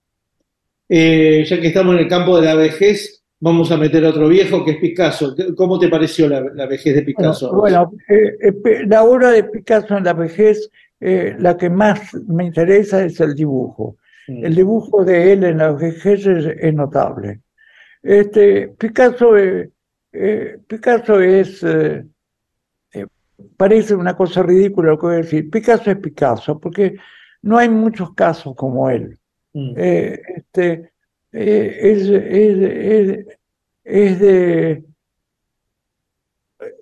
[0.88, 4.28] Eh, ya que estamos en el campo de la vejez, vamos a meter a otro
[4.28, 5.36] viejo que es Picasso.
[5.56, 7.54] ¿Cómo te pareció la, la vejez de Picasso?
[7.54, 10.70] bueno, eh, eh, la obra de Picasso en la vejez,
[11.00, 13.98] eh, la que más me interesa es el dibujo.
[14.28, 14.46] Mm.
[14.46, 17.42] El dibujo de él en la vejez es, es notable.
[18.02, 19.72] Este, Picasso, eh,
[20.14, 22.06] eh, Picasso es, eh,
[22.94, 23.08] eh,
[23.58, 25.50] parece una cosa ridícula lo que voy a decir.
[25.52, 26.96] Picasso es Picasso, porque
[27.44, 29.20] no hay muchos casos como él.
[29.54, 29.74] Mm.
[29.78, 30.94] Este,
[31.32, 33.28] es, es- es-
[33.86, 34.86] es de...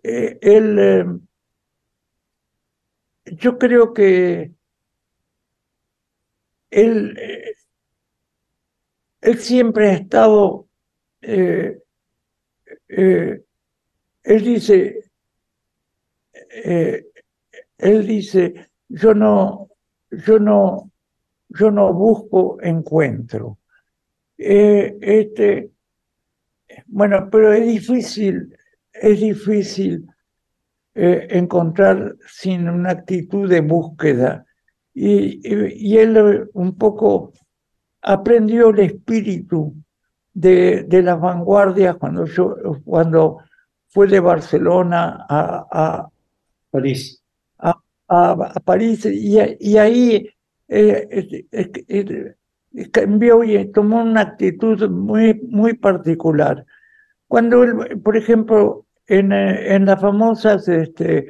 [0.03, 1.22] él,
[3.26, 4.53] yo creo que
[6.72, 7.15] él,
[9.22, 10.66] él siempre ha estado,
[11.22, 11.80] eh,
[12.89, 13.41] eh,
[14.23, 14.99] él dice,
[16.34, 17.06] eh,
[17.77, 19.69] él dice, yo no,
[20.11, 20.91] yo no,
[21.49, 23.60] yo no busco encuentro.
[24.38, 25.72] Este,
[26.88, 28.56] bueno, pero es difícil,
[28.94, 30.06] es difícil
[30.95, 34.45] encontrar sin una actitud de búsqueda.
[34.94, 37.34] Y, y- él un poco
[38.02, 39.76] aprendió el espíritu
[40.38, 42.56] de, de las vanguardias cuando, yo,
[42.86, 43.40] cuando
[43.88, 46.10] fue de Barcelona a, a,
[46.70, 47.24] París.
[47.58, 47.76] a,
[48.08, 50.30] a, París y, y ahí
[50.68, 52.36] eh,
[52.92, 56.64] cambió y tomó una actitud muy, muy particular.
[57.28, 61.30] Cuando, él, por ejemplo, en, en las famosas, este,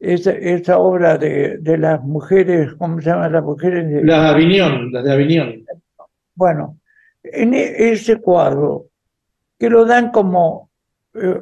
[0.00, 3.28] esa, esa obra de, de, las mujeres, ¿cómo se llama?
[3.28, 4.02] Las mujeres de...
[4.02, 5.64] Las de Avignon, las de Avignon.
[6.34, 6.78] Bueno,
[7.22, 8.86] en e, ese cuadro,
[9.58, 10.70] que lo dan como,
[11.14, 11.40] eh,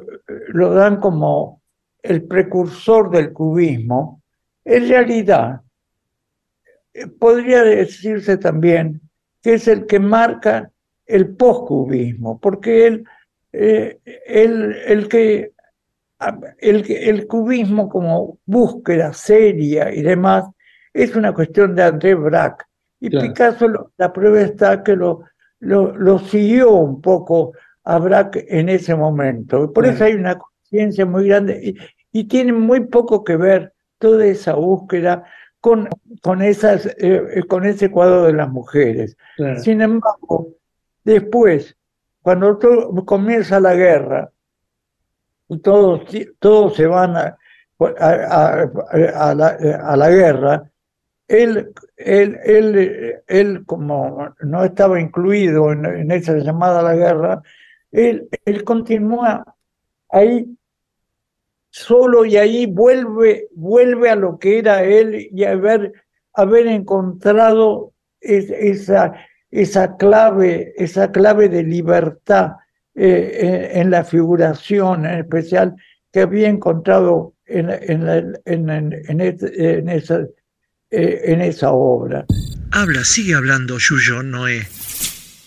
[0.49, 1.61] lo dan como
[2.01, 4.21] el precursor del cubismo,
[4.65, 5.61] en realidad
[6.93, 9.01] eh, podría decirse también
[9.41, 10.71] que es el que marca
[11.05, 13.05] el postcubismo, porque él,
[13.53, 15.51] eh, el, que,
[16.59, 20.45] el, el cubismo como búsqueda seria y demás
[20.93, 22.65] es una cuestión de André Braque.
[22.99, 25.23] Y Picasso, la prueba está que lo,
[25.59, 27.53] lo, lo, siguió un poco
[27.83, 29.71] a Braque en ese momento.
[29.73, 34.25] Por eso hay una conciencia muy grande y, y, tiene muy poco que ver toda
[34.25, 35.23] esa búsqueda
[35.59, 35.89] con,
[36.21, 39.17] con, esas, eh, con ese cuadro de las mujeres.
[39.57, 40.49] Sin embargo,
[41.03, 41.75] después,
[42.21, 42.59] cuando
[43.05, 44.31] comienza la guerra,
[45.63, 46.01] todos,
[46.39, 47.37] todos se van a,
[47.79, 49.47] a, la,
[49.81, 50.71] a la guerra,
[51.27, 57.41] él, él, él, él, como no estaba incluido en, en esa llamada a la guerra,
[57.91, 59.55] él, él continúa
[60.09, 60.57] ahí
[61.69, 65.93] solo y ahí vuelve, vuelve a lo que era él y haber,
[66.33, 69.13] haber encontrado esa,
[69.51, 72.53] esa clave, esa clave de libertad
[72.95, 75.75] eh, en, la figuración en especial
[76.11, 80.25] que había encontrado en, en, en, en esa,
[80.91, 82.25] eh, en esa obra.
[82.71, 84.67] Habla, sigue hablando, Yuyo Noé.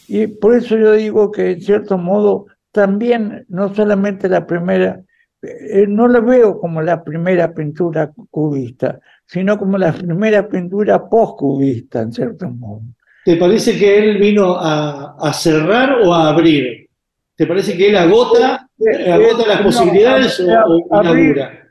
[0.09, 5.03] Y por eso yo digo que en cierto modo también no solamente la primera
[5.43, 12.03] eh, no la veo como la primera pintura cubista, sino como la primera pintura post-cubista,
[12.03, 12.83] en cierto modo.
[13.25, 16.89] ¿Te parece que él vino a, cerrar o a abrir?
[17.37, 18.69] ¿Te parece que él agota,
[19.09, 21.71] agota las posibilidades o, inaugura?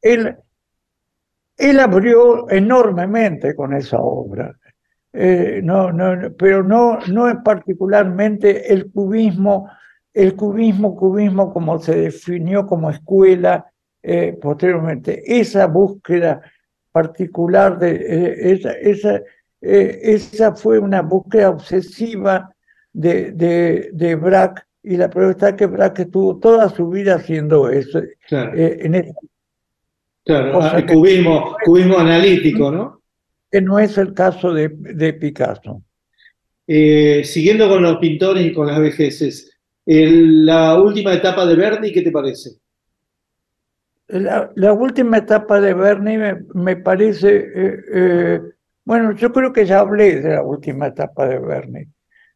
[0.00, 0.36] Él,
[1.60, 4.56] él abrió enormemente con esa obra.
[5.12, 9.68] Eh, no, no, pero no, no es particularmente el cubismo
[10.12, 13.72] el cubismo, cubismo como se definió como escuela
[14.02, 16.40] eh, posteriormente, esa búsqueda
[16.90, 19.22] particular de eh, esa, esa,
[19.60, 22.52] esa, fue una búsqueda obsesiva
[22.92, 27.68] de, de, de Braque y la prueba está que Braque estuvo toda su vida haciendo
[27.68, 28.00] eso.
[28.26, 28.94] Claro, en
[30.24, 33.02] claro ah, cubismo, cubismo analítico, ¿no?
[33.50, 35.82] Que no es el caso de, de Picasso.
[36.66, 42.12] siguiendo con los pintores y con las vejeces, la última etapa de Bernie, ¿qué te
[42.12, 42.50] parece?
[44.08, 48.40] La, última etapa de Bernie me, parece, eh, eh,
[48.84, 51.88] bueno, yo creo que ya hablé de la última etapa de.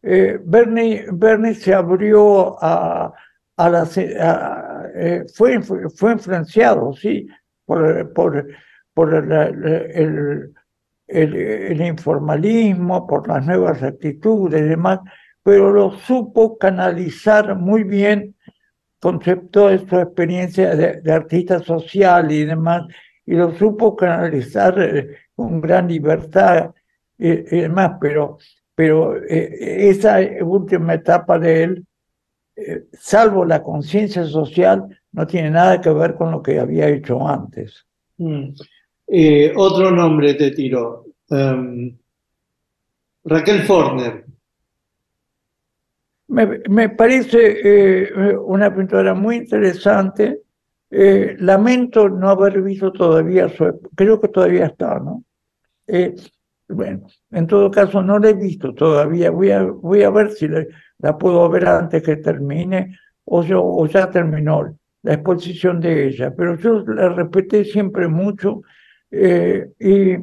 [0.02, 3.12] Eh, Bernie, Bernie, se abrió a,
[3.56, 3.86] a la...
[5.34, 7.26] fue, fue influenciado, sí,
[7.64, 8.46] por, por,
[8.92, 9.32] por el,
[9.94, 10.54] el,
[11.06, 15.00] el, informalismo, por las nuevas actitudes y demás,
[15.42, 18.34] pero lo supo canalizar muy bien
[19.00, 22.84] concepto de su experiencia de, artista social y demás,
[23.26, 26.70] y lo supo canalizar eh, con gran libertad
[27.18, 27.30] y,
[27.60, 28.38] demás, pero,
[28.74, 31.86] pero eh, esa última etapa de él,
[32.56, 37.26] eh, salvo la conciencia social, no tiene nada que ver con lo que había hecho
[37.26, 37.86] antes.
[38.18, 38.50] Mm.
[39.56, 41.06] otro nombre te tiró.
[41.30, 41.96] Em,
[43.24, 44.24] Raquel Forner.
[46.26, 50.42] Me, parece eh, una pintura muy interesante.
[50.90, 55.24] Eh, lamento no haber visto todavía su, creo que todavía está, ¿no?
[55.86, 56.14] Eh,
[56.68, 59.30] bueno, en todo caso no la he visto todavía.
[59.30, 60.48] Voy a, voy a ver si
[60.98, 66.34] la puedo ver antes que termine o, yo, o ya terminó la exposición de ella.
[66.36, 68.62] Pero yo la respeté siempre mucho
[69.10, 70.16] y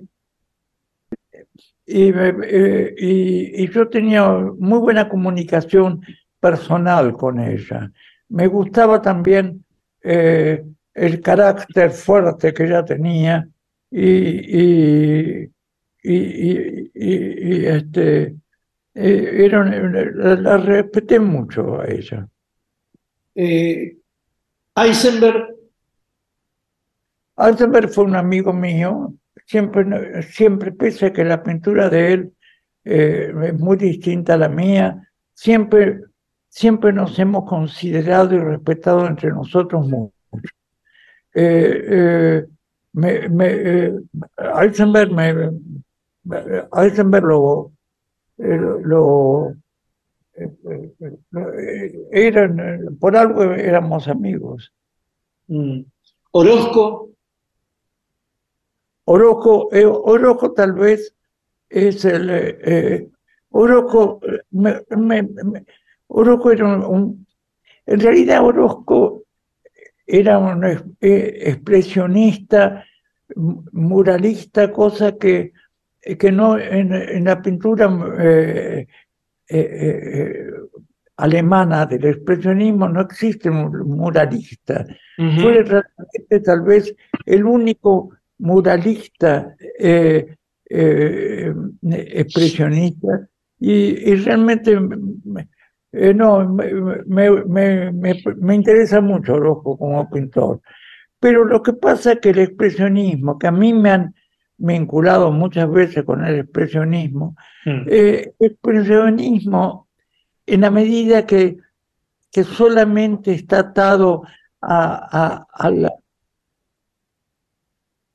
[1.93, 6.01] eh, y, y, yo tenía muy buena comunicación
[6.39, 7.91] personal con ella.
[8.29, 9.65] Me gustaba también
[10.03, 10.63] eh,
[10.93, 13.47] el carácter fuerte que ella tenía
[13.89, 15.49] y,
[17.63, 18.35] este,
[18.93, 22.27] eh, la, respeté mucho a ella.
[24.75, 25.55] Eisenberg.
[27.37, 29.13] Eisenberg fue un amigo mío
[29.45, 32.33] siempre, siempre pese a que la pintura de él
[32.85, 36.01] eh, es muy distinta a la mía, siempre,
[36.49, 40.13] siempre nos hemos considerado y respetado entre nosotros mucho.
[41.33, 42.45] Eh,
[42.93, 43.93] me, me, eh,
[44.61, 45.51] Eisenberg, me,
[46.73, 47.71] Eisenberg lo,
[48.37, 49.55] eh, eh, eh,
[52.11, 54.73] eran, eh, por algo éramos amigos.
[55.47, 55.81] Mm.
[56.31, 57.09] Orozco,
[59.05, 61.15] Orozco, eh, Orozco tal vez
[61.69, 62.29] es el...
[62.29, 63.07] eh, eh,
[63.53, 64.21] Orozco,
[64.51, 65.65] me- me- me-
[66.07, 67.27] Orozco era un, un-
[67.85, 69.23] En realidad Orozco
[70.07, 72.85] era un ex- eh, expresionista,
[73.35, 75.51] muralista, cosa que,
[76.01, 77.89] que no en, en la pintura
[79.51, 80.51] eh, eh, eh,
[81.17, 84.85] alemana del expresionismo no existe un muralista.
[85.41, 86.95] Fue realmente tal vez
[87.25, 88.09] el único
[88.39, 90.35] muralista eh,
[90.69, 91.53] eh,
[92.15, 93.27] expresionista
[93.59, 95.49] y, y realmente me-
[95.93, 96.73] eh, no, me,
[97.05, 100.61] me- me- me- me interesa mucho Orozco como pintor.
[101.19, 104.15] Pero lo que pasa es que el expresionismo, que a mí me han
[104.61, 107.35] vinculado muchas veces con el expresionismo,
[107.65, 107.83] Mm.
[107.87, 109.87] eh, expresionismo
[110.45, 111.57] en la medida que,
[112.31, 114.23] que solamente está atado
[114.61, 115.93] a, a- a la-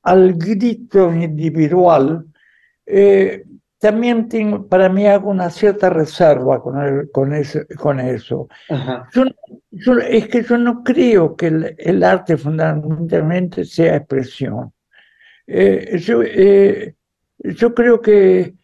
[0.02, 2.26] al grito individual,
[2.86, 3.44] eh,
[3.78, 8.48] también tengo, para mí hago una cierta reserva con, el- con, ese- con eso.
[9.12, 9.24] Yo,
[9.70, 14.72] yo- es que yo no creo que el, el arte fundamentalmente sea expresión.
[15.46, 16.94] Eh, yo, eh,
[17.38, 18.54] yo creo que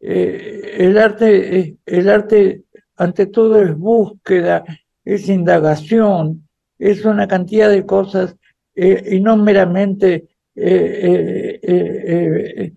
[0.00, 2.62] eh, el arte, eh, el arte
[2.96, 4.64] ante todo es búsqueda,
[5.04, 6.48] es indagación,
[6.78, 8.36] es una cantidad de cosas
[8.74, 12.72] eh, y no meramente eh, eh, eh, eh,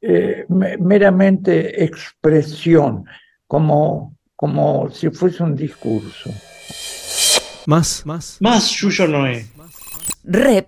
[0.00, 3.04] eh, me- meramente expresión,
[3.46, 6.30] como, como si fuese un discurso.
[7.66, 8.36] Más, más.
[8.40, 9.46] Más Yuyo Noé.
[10.24, 10.66] Rep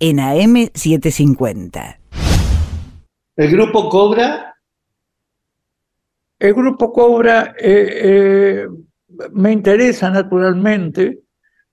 [0.00, 1.98] en AM750.
[3.36, 4.54] El grupo Cobra,
[6.38, 8.66] El grupo Cobra eh, eh,
[9.32, 11.20] me interesa naturalmente,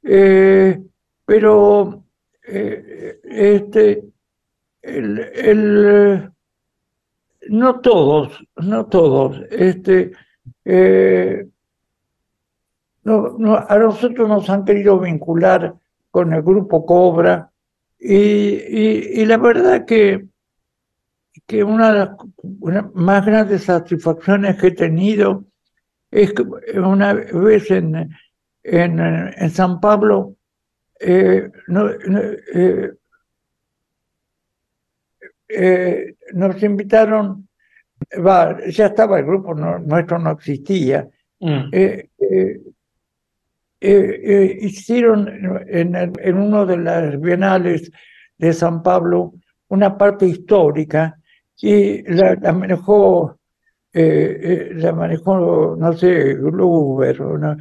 [0.03, 0.79] eh,
[1.25, 2.03] pero
[2.47, 4.03] eh, este,
[4.81, 6.31] el- el,
[7.49, 9.39] no todos, no todos.
[9.51, 10.11] Este,
[10.63, 11.47] eh,
[13.03, 15.75] no- no, a nosotros nos han querido vincular
[16.09, 17.51] con el grupo Cobra
[18.07, 20.25] y, y- y la verdad que
[21.47, 22.09] que una de las
[22.61, 25.45] una- más grandes satisfacciones que he tenido
[26.11, 26.43] es que
[26.79, 28.09] una vez en,
[28.63, 30.35] en, en San Pablo
[30.99, 32.19] eh, no- no,
[32.53, 32.91] eh,
[35.47, 37.47] eh, nos invitaron,
[38.25, 41.07] va, ya estaba el grupo, no- nuestro no existía,
[41.39, 41.69] Mm.
[41.73, 42.61] eh, eh,
[43.81, 45.27] eh, eh, hicieron
[45.67, 47.91] en, en uno de las bienales
[48.37, 49.33] de San Pablo
[49.69, 51.17] una parte histórica
[51.61, 53.37] y la, la manejó,
[53.93, 57.57] eh, eh, la manejó, no sé, Gruber, no,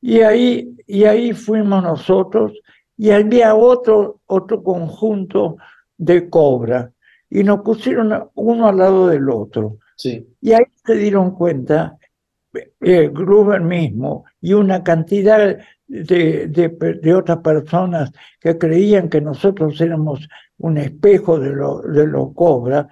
[0.00, 2.52] y ahí, y ahí fuimos nosotros
[2.96, 5.56] y había otro, otro conjunto
[5.96, 6.90] de cobra
[7.30, 9.78] y nos pusieron uno al lado del otro.
[9.96, 10.26] sí.
[10.40, 11.97] Y ahí se dieron cuenta,
[12.80, 20.28] eh, Gruber mismo y una cantidad de, de otras personas que creían que nosotros éramos
[20.58, 22.88] un espejo de lo, de lo cobra,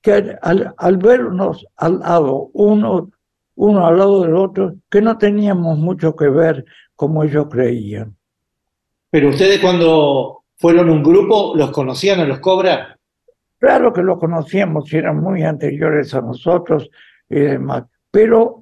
[0.00, 3.10] que al, al- vernos al lado, uno,
[3.56, 6.64] uno al lado del otro, que no teníamos mucho que ver
[6.96, 8.16] como ellos creían.
[9.10, 12.96] Pero ustedes cuando fueron un grupo, ¿los conocían a los Cobra?
[13.58, 16.88] Claro que lo conocíamos eran muy anteriores a nosotros
[17.28, 18.59] y demás, pero,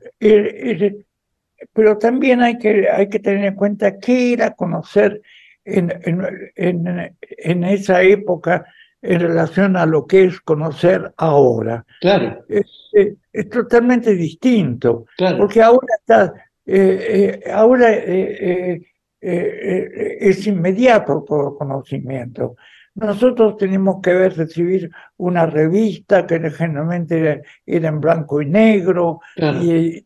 [1.73, 5.21] pero también hay que, hay que tener en cuenta qué era conocer
[5.65, 8.65] en, en, en, en esa época
[9.01, 11.85] en relación a lo que es conocer ahora.
[12.01, 15.39] Claro, Es, eh, es totalmente distinto, claro.
[15.39, 16.35] porque ahora está,
[16.67, 18.81] eh, eh, ahora eh,
[19.21, 22.57] es inmediato todo conocimiento.
[22.95, 29.21] Nosotros tenemos que ver, recibir una revista que generalmente era, era en blanco y negro
[29.37, 29.63] Claro.
[29.63, 30.05] y,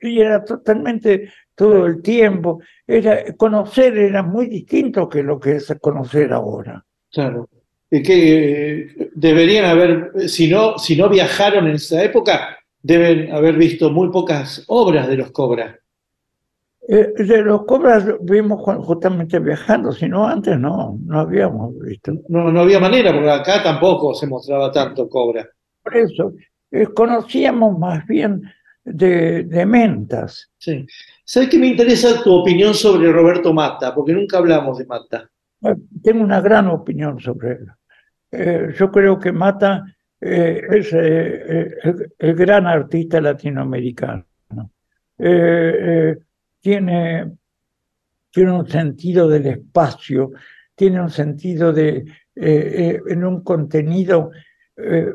[0.00, 2.60] y- era totalmente todo el tiempo.
[2.86, 6.84] Era, conocer era muy distinto que lo que es conocer ahora.
[7.12, 7.48] Claro.
[7.90, 13.56] Y que eh, deberían haber, si no, si no viajaron en esa época, deben haber
[13.56, 15.78] visto muy pocas obras de los Cobra.
[16.88, 22.12] Eh, de los cobras vimos ju- justamente viajando, si no antes no, no habíamos visto.
[22.28, 25.48] No, no había manera, porque acá tampoco se mostraba tanto Cobra.
[25.82, 26.32] Por eso,
[26.70, 28.42] eh, conocíamos más bien
[28.86, 30.50] de, de mentas.
[30.58, 30.86] Sí.
[31.24, 33.92] ¿Sabes que me interesa tu opinión sobre Roberto Mata?
[33.94, 35.28] Porque nunca hablamos de Mata.
[35.62, 37.66] Eh, Tengo una gran opinión sobre él.
[38.30, 39.84] eh, yo creo que Mata
[40.20, 44.24] eh, es eh, el, el gran artista latinoamericano.
[46.60, 47.32] tiene,
[48.30, 50.30] tiene un sentido del espacio,
[50.74, 52.04] tiene un sentido de
[52.34, 54.30] en un contenido,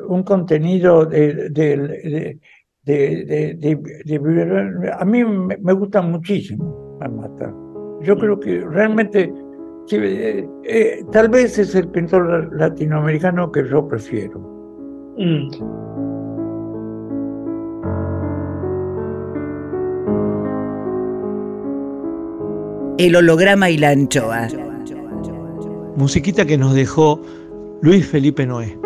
[0.08, 2.40] un contenido de, de,
[2.84, 7.54] de, de, a mí me, me gusta muchísimo Mata.
[8.02, 9.32] Yo creo que realmente
[9.92, 14.40] eh, eh, tal vez es el pintor latinoamericano que yo prefiero.
[15.18, 15.50] Mm.
[22.98, 24.48] El holograma y la anchoa.
[25.96, 27.20] Musiquita que nos dejó
[27.82, 28.78] Luis Felipe Noé.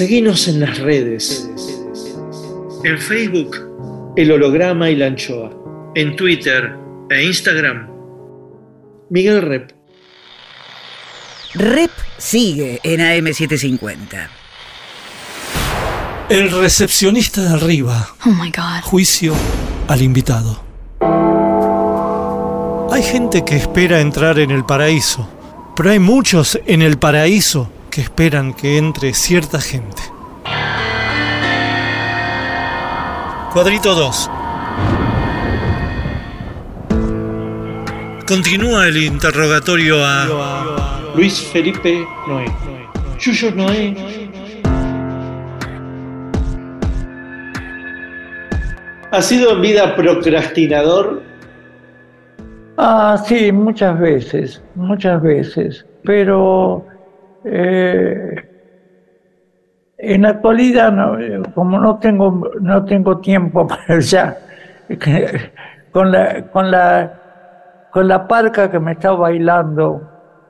[0.00, 1.46] Seguinos en las redes.
[2.84, 5.52] En Facebook, El Holograma y la Anchoa.
[5.94, 6.74] En Twitter
[7.10, 7.86] e Instagram,
[9.10, 9.72] Miguel Rep.
[11.52, 14.28] Rep sigue en AM750.
[16.30, 18.14] El recepcionista de arriba.
[18.24, 18.80] Oh my God.
[18.84, 19.34] Juicio
[19.86, 20.64] al invitado.
[22.90, 25.28] Hay gente que espera entrar en el paraíso,
[25.76, 27.70] pero hay muchos en el paraíso
[28.00, 30.00] que esperan que entre cierta gente.
[33.52, 34.30] Cuadrito 2.
[38.26, 42.46] Continúa el interrogatorio a Luis Felipe Noé.
[43.18, 43.94] Yuyo Noé.
[49.10, 51.22] ¿Ha sido en vida procrastinador?
[52.78, 55.84] Ah, sí, muchas veces, muchas veces.
[56.02, 56.86] Pero
[57.44, 58.34] eh,
[59.98, 60.94] en la actualidad,
[61.54, 64.36] como no tengo, no tengo tiempo para ya,
[65.92, 70.08] con la, con la, con la parca que me está bailando,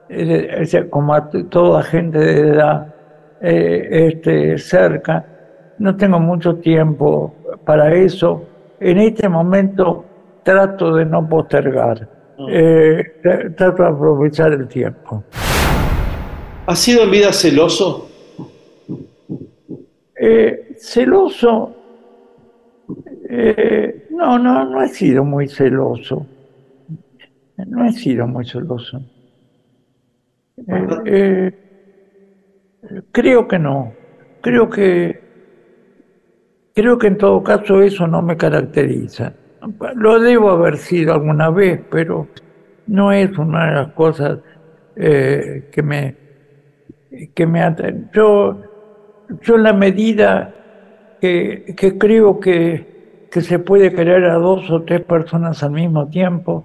[0.09, 2.95] eh, como a toda gente de edad
[3.41, 5.25] eh, este, cerca,
[5.79, 7.35] no tengo mucho tiempo
[7.65, 8.45] para eso.
[8.79, 10.05] En este momento
[10.43, 12.09] trato de no postergar,
[12.39, 13.55] mm.
[13.57, 15.25] trato de aprovechar el tiempo.
[16.71, 18.09] ¿Ha sido en vida celoso?
[20.15, 21.75] Eh, celoso.
[23.29, 26.25] Eh, no, no, no he sido muy celoso.
[27.67, 29.03] No he sido muy celoso.
[31.07, 31.53] Eh,
[33.11, 33.93] creo que no.
[34.41, 35.21] Creo que
[36.73, 39.33] creo que en todo caso eso no me caracteriza.
[39.97, 42.29] Lo debo haber sido alguna vez, pero
[42.87, 44.39] no es una de las cosas
[44.95, 46.20] que me
[47.35, 48.11] que me atan.
[48.13, 48.61] Yo,
[49.43, 50.55] yo en la medida
[51.21, 56.09] que, que creo que, que se puede querer a dos o tres personas al mismo
[56.09, 56.65] tiempo,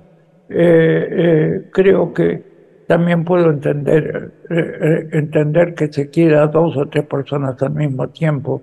[0.49, 6.85] eh, eh, creo que también puedo entender, eh, entender que se quiera a dos o
[6.87, 8.61] tres personas al mismo tiempo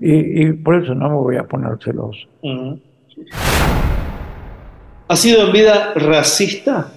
[0.00, 2.26] y, y por eso no me voy a poner celoso.
[5.08, 6.92] ¿Ha sido en vida racista?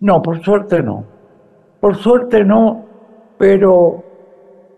[0.00, 1.17] No, por suerte no.
[1.80, 2.86] Por suerte no,
[3.38, 4.04] pero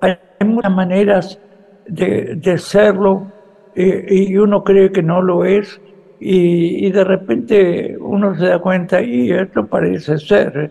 [0.01, 1.41] hay muchas maneras
[1.87, 3.27] de, de serlo
[3.75, 5.81] y, y uno cree que no lo es
[6.21, 10.71] y, de repente uno se da cuenta y esto parece ser.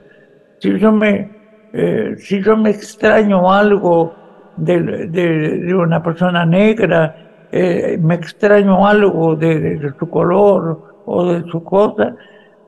[0.60, 1.31] Si yo me,
[1.73, 4.14] eh, si yo me extraño algo
[4.57, 11.49] de, de, una persona negra, eh, me extraño algo de, de, su color o de
[11.49, 12.15] su cosa,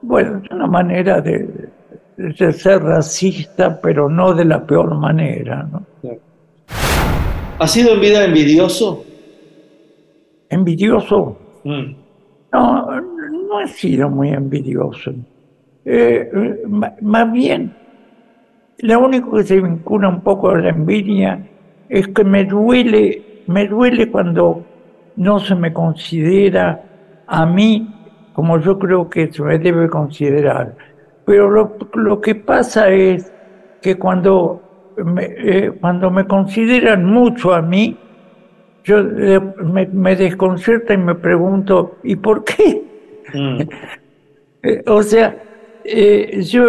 [0.01, 1.69] bueno, es una manera de,
[2.17, 5.67] de, ser racista, pero no de la peor manera.
[5.71, 5.85] ¿no?
[7.59, 9.03] ¿Ha sido en vida envidioso?
[10.49, 11.37] ¿Envidioso?
[11.63, 11.93] Mm.
[12.51, 15.13] No, no he sido muy envidioso.
[15.85, 16.29] Eh,
[17.01, 17.73] más bien,
[18.79, 21.47] lo único que se vincula un poco a la envidia
[21.87, 24.65] es que me duele, me duele cuando
[25.15, 26.83] no se me considera
[27.27, 27.87] a mí
[28.33, 30.75] como yo creo que se me debe considerar.
[31.31, 33.31] Pero lo, lo que pasa es
[33.81, 37.97] que cuando me, eh, cuando me consideran mucho a mí,
[38.83, 42.83] yo eh, me, me, desconcerta y me pregunto, ¿y por qué?
[43.33, 43.61] Mm.
[44.63, 45.35] Eh, o sea,
[45.83, 46.65] eh, yo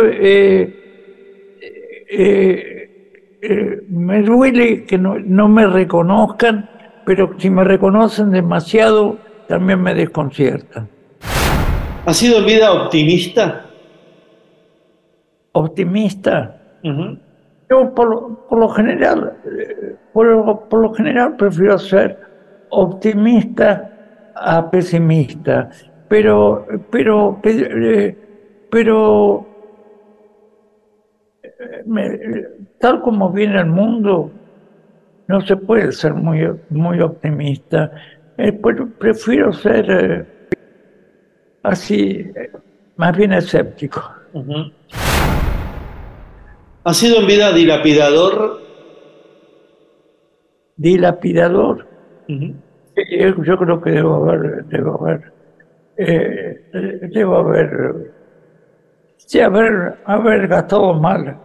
[3.88, 6.70] me duele que no, no me reconozcan,
[7.04, 10.88] pero si me reconocen demasiado, también me desconcierta.
[12.06, 13.66] ¿Ha sido vida optimista?
[15.52, 16.56] Optimista.
[16.82, 17.18] Uh -huh.
[17.70, 19.32] Yo por lo, por lo general,
[20.12, 22.18] por lo, por lo, general prefiero ser
[22.68, 23.90] optimista
[24.34, 25.70] a pesimista,
[26.08, 27.40] pero, pero,
[28.70, 29.46] pero,
[31.86, 32.18] me,
[32.78, 34.30] tal como viene el mundo,
[35.28, 37.90] no se puede ser muy, muy optimista.
[38.36, 38.52] Eh,
[38.98, 40.26] prefiero ser eh,
[41.62, 42.30] así,
[42.96, 44.02] más bien escéptico.
[44.34, 44.72] Uh -huh.
[46.84, 48.60] ¿Ha sido en vida dilapidador?
[50.76, 51.86] Dilapidador.
[52.28, 53.44] Uh -huh.
[53.44, 55.32] Yo creo que debo haber, debo haber,
[55.96, 58.12] eh, debo haber,
[59.16, 61.38] sí, haber, haber gastado mal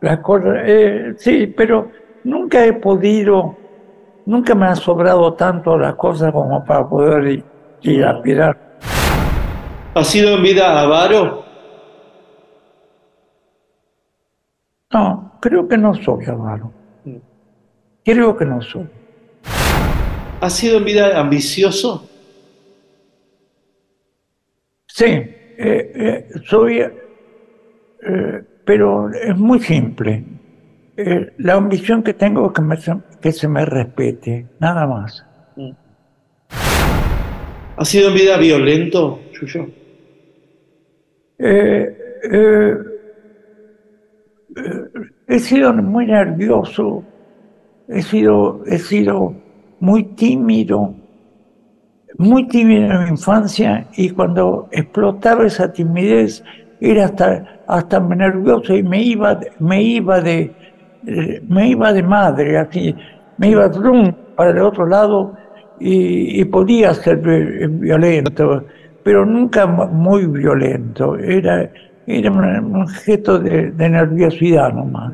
[0.00, 0.56] las cosas.
[0.64, 1.90] Eh, sí, pero
[2.24, 3.56] nunca he podido,
[4.24, 7.44] nunca me han sobrado tanto las cosas como para poder
[7.82, 8.56] dilapidar.
[9.94, 11.45] ¿Ha sido en vida avaro?
[14.92, 16.72] No, creo que no soy avaro.
[18.04, 18.86] Creo que no soy.
[20.40, 22.08] ¿Ha sido en vida ambicioso?
[24.86, 30.24] Sí, eh, eh, soy, eh, pero es muy simple.
[31.38, 32.76] La ambición que tengo es que, me,
[33.20, 35.26] que se me respete, nada más.
[37.76, 39.68] ¿Ha sido en vida violento, Yuyo?
[41.38, 42.74] Eh, eh,
[45.28, 47.04] he sido muy nervioso,
[47.88, 49.34] he sido, he sido
[49.80, 50.94] muy tímido,
[52.18, 56.42] muy tímido en mi infancia y cuando explotaba esa timidez
[56.80, 60.52] era hasta, hasta nervioso y me iba, me iba de,
[61.48, 62.94] me iba de madre, así,
[63.38, 63.70] me iba
[64.36, 65.36] para el otro lado
[65.78, 68.64] y, y podía ser violento,
[69.02, 71.70] pero nunca muy violento, era,
[72.06, 75.12] era un objeto de, de nerviosidad nomás.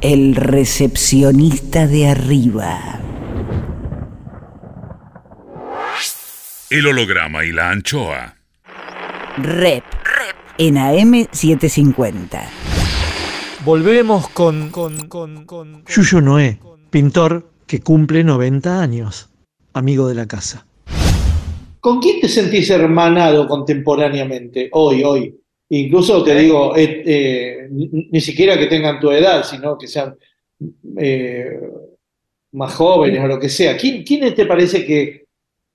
[0.00, 2.78] El recepcionista de arriba.
[6.70, 8.34] El holograma y la anchoa.
[9.36, 9.84] Rep.
[9.84, 10.36] Rep.
[10.58, 12.42] En AM750.
[13.64, 16.60] Volvemos con, con, con, con Yuyo Noé,
[16.90, 19.30] pintor que cumple 90 años,
[19.72, 20.66] amigo de la casa.
[21.84, 25.38] ¿Con quién te sentís hermanado contemporáneamente, hoy, hoy?
[25.68, 30.16] Incluso te digo, eh, eh, ni siquiera que tengan tu edad, sino que sean
[30.96, 31.60] eh,
[32.52, 33.76] más jóvenes o lo que sea.
[33.76, 35.26] ¿Quién, ¿Quiénes te parece que,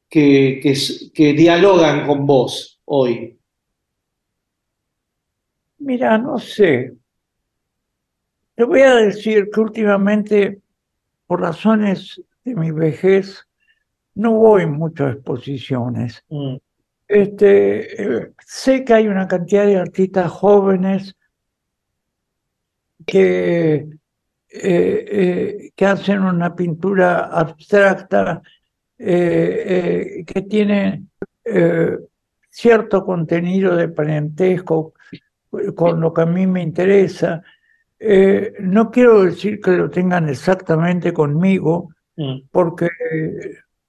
[0.09, 0.73] que, que,
[1.13, 3.37] que, dialogan con vos hoy?
[5.77, 6.91] Mira, no sé.
[8.55, 10.59] Te voy a decir que últimamente,
[11.27, 13.45] por razones de mi vejez,
[14.15, 16.23] no voy mucho a exposiciones.
[16.29, 16.55] Mm.
[17.07, 21.15] Este, eh, sé que hay una cantidad de artistas jóvenes
[23.05, 23.87] que,
[24.47, 28.41] que hacen una pintura abstracta
[28.97, 31.05] que tiene
[32.49, 34.93] cierto contenido de parentesco
[35.75, 37.41] con lo que a mí me interesa.
[37.99, 42.41] Eh, no quiero decir que lo tengan exactamente conmigo, mm.
[42.51, 42.89] porque,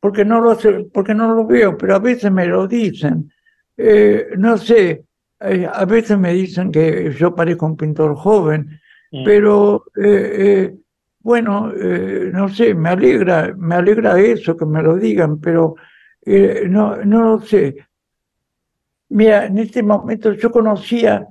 [0.00, 3.30] porque, no lo sé, porque no lo veo, pero a veces me lo dicen.
[3.76, 5.04] Eh, no sé,
[5.40, 8.80] eh, a veces me dicen que yo parezco un pintor joven,
[9.12, 9.24] mm.
[9.24, 9.84] pero
[11.22, 11.70] bueno,
[12.32, 15.74] no sé, me alegra, me alegra eso que me lo digan, pero
[16.24, 17.76] no, no lo sé.
[19.10, 21.28] Mira, en este momento yo conocía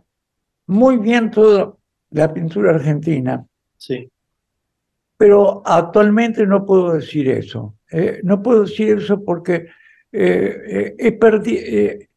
[0.67, 1.73] muy bien toda
[2.11, 3.45] la pintura argentina.
[3.77, 4.09] Sí.
[5.17, 7.75] Pero actualmente no puedo decir eso.
[7.91, 9.67] Eh, no puedo decir eso porque
[10.11, 12.07] eh, eh,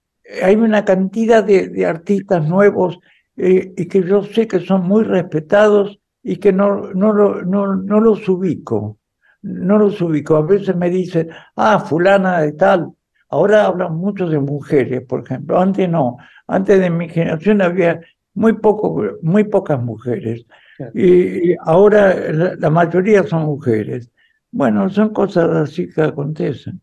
[0.43, 2.99] hay una cantidad de, artistas nuevos
[3.37, 7.13] y que yo sé que son muy respetados y que no, no,
[7.43, 8.99] no, no los ubico.
[9.43, 10.37] No los ubico.
[10.37, 12.93] A veces me dicen, ah, fulana de tal.
[13.29, 15.59] Ahora hablan mucho de mujeres, por ejemplo.
[15.59, 16.19] Antes no.
[16.47, 18.01] Antes de mi generación había
[18.35, 20.47] muy, poco, muy pocas mujeres.
[20.95, 22.15] Y, ahora
[22.59, 24.11] la, mayoría son mujeres.
[24.53, 26.81] Bueno, son cosas así que acontecen.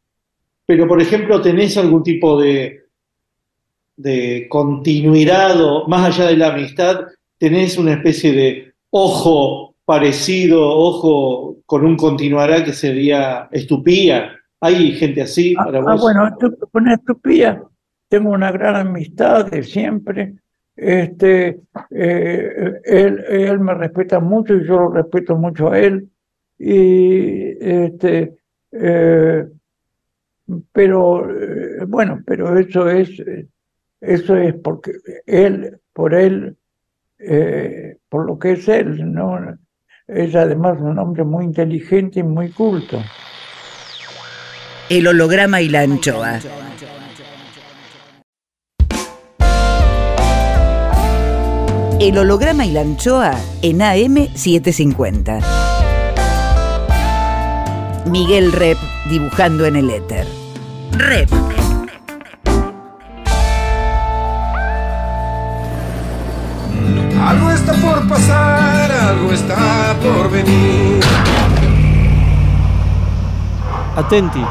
[0.66, 2.84] Pero, por ejemplo, ¿tenés algún tipo de,
[3.96, 7.06] de continuidad o más allá de la amistad?
[7.38, 14.36] ¿Tenés una especie de ojo parecido, ojo con un continuará que sería estupía?
[14.60, 16.38] ¿Hay gente así ah, para ah, bueno,
[16.72, 17.64] con estupía
[18.10, 20.34] tengo una gran amistad de siempre
[20.76, 21.60] este,
[21.92, 26.10] eh, él, él, me respeta mucho y yo lo respeto mucho a él.
[26.60, 28.38] Y este,
[28.72, 29.48] eh,
[30.74, 33.10] pero eh, bueno, pero eso es,
[34.02, 34.92] eso es porque
[35.26, 36.56] él, por él,
[38.10, 39.58] por lo que es él, ¿no?
[40.08, 43.02] Es además un hombre muy inteligente y muy culto.
[44.90, 46.40] El holograma y la anchoa.
[52.00, 55.59] El holograma y la anchoa en AM750.
[58.06, 58.78] Miguel Rep
[59.10, 60.28] dibujando en el éter.
[60.92, 61.30] Rep.
[67.22, 71.00] Algo está por pasar, algo está por venir.
[73.96, 74.44] Atenti.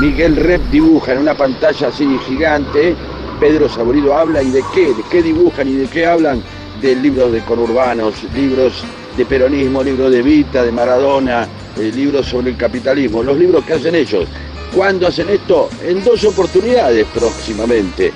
[0.00, 2.96] Miguel Rep dibuja en una pantalla así gigante
[3.40, 6.42] Pedro Saborido habla y de qué, de qué dibujan y de qué hablan
[6.80, 8.84] de libros de conurbanos, libros
[9.18, 13.72] de peronismo, libros de Vita, de Maradona, eh, libros sobre el capitalismo, los libros que
[13.74, 14.28] hacen ellos.
[14.74, 15.68] ¿Cuándo hacen esto?
[15.84, 18.12] En dos oportunidades próximamente.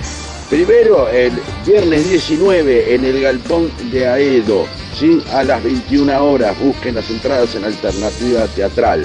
[0.48, 1.32] Primero, el
[1.66, 4.66] viernes 19 en el Galpón de Aedo,
[4.96, 5.20] ¿sí?
[5.32, 6.56] a las 21 horas.
[6.60, 9.04] Busquen las entradas en Alternativa Teatral.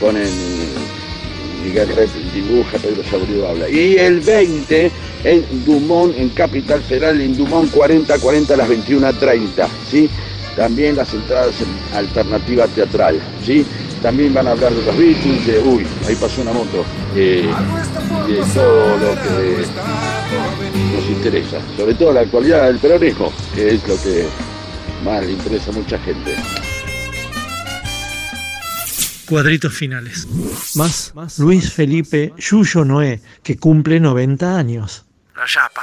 [0.00, 0.28] Ponen
[1.62, 3.68] Miguel Rep dibuja, Pedro Saborido habla.
[3.68, 4.90] Y el 20
[5.24, 10.08] en Dumont, en Capital Federal, en Dumont 4040 a las 21.30, ¿sí?
[10.56, 13.66] También las entradas en alternativa teatral, ¿sí?
[14.02, 16.84] También van a hablar de los Beatles, de, uy, ahí pasó una moto,
[17.16, 17.50] eh,
[18.28, 19.66] de todo lo que
[20.94, 24.26] nos interesa, sobre todo la actualidad del peronismo, que es lo que
[25.04, 26.34] más le interesa a mucha gente.
[29.26, 30.28] Cuadritos finales.
[30.74, 35.04] Más, Luis Felipe Yuyo Noé, que cumple 90 años.
[35.34, 35.82] La chapa.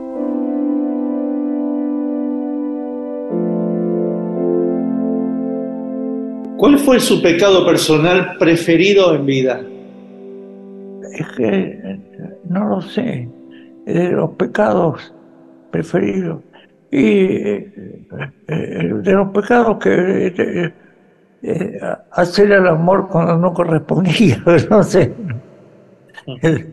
[6.61, 9.61] ¿Cuál fue su pecado personal preferido en vida?
[11.11, 11.99] Es que
[12.47, 13.27] no lo sé.
[13.87, 15.11] De los pecados
[15.71, 16.43] preferidos.
[16.91, 17.73] Y eh,
[18.47, 20.71] eh, de los pecados que
[21.41, 21.79] eh,
[22.11, 25.11] hacer el amor cuando no correspondía, no sé.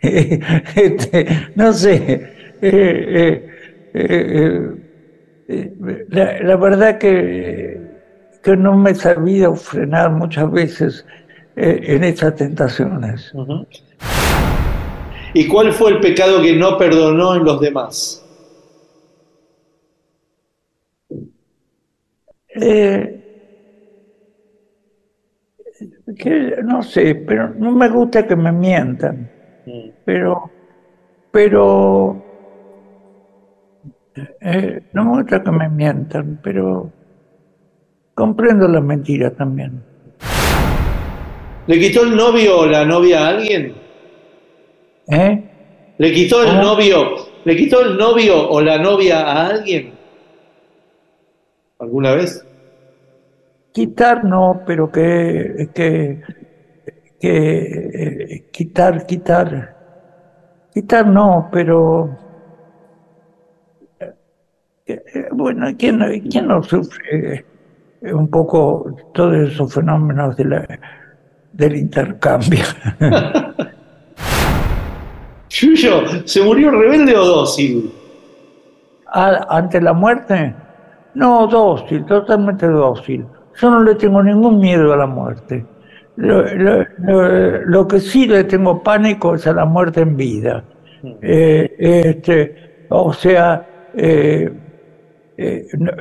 [0.00, 1.26] Este,
[1.56, 2.02] no sé,
[2.62, 3.50] eh,
[3.94, 4.74] eh,
[5.48, 6.06] eh,
[6.42, 7.87] la, verdad que,
[8.42, 11.06] que no me he sabido frenar muchas veces
[11.56, 13.32] en estas tentaciones.
[15.34, 18.24] ¿Y cuál fue el pecado que no perdonó en los demás?
[22.60, 23.18] Eh,
[26.18, 29.30] que no sé, pero no me gusta que me mientan.
[30.04, 30.50] Pero,
[31.30, 32.24] pero,
[34.40, 36.90] eh, no me gusta que me mientan, pero
[38.18, 39.80] comprendo la mentira también.
[41.68, 43.74] ¿Le quitó el novio o la novia a alguien?
[45.06, 45.44] ¿Eh?
[45.98, 46.62] ¿Le quitó el ¿Cómo?
[46.62, 47.14] novio?
[47.44, 49.92] ¿Le quitó el novio o la novia a alguien?
[51.78, 52.44] ¿Alguna vez?
[53.70, 56.20] Quitar no, pero que, que,
[57.20, 59.76] que eh, quitar, quitar.
[60.74, 62.18] Quitar no, pero
[64.00, 64.10] eh,
[65.14, 67.44] eh, bueno, ¿quién, quién no sufre
[68.02, 70.78] un poco todos esos fenómenos de la-
[71.52, 72.64] del intercambio?
[75.50, 77.90] Yuyo, ¿se murió rebelde o dócil?
[79.12, 80.54] Ah, ¿Ante la muerte?
[81.14, 83.24] No, dócil, totalmente dócil.
[83.60, 85.64] Yo no le tengo ningún miedo a la muerte.
[86.16, 90.62] Lo, lo- lo- lo que sí le tengo pánico es a la muerte en vida.
[91.22, 94.52] Eh, este, o sea, eh,
[95.38, 95.92] eh, no-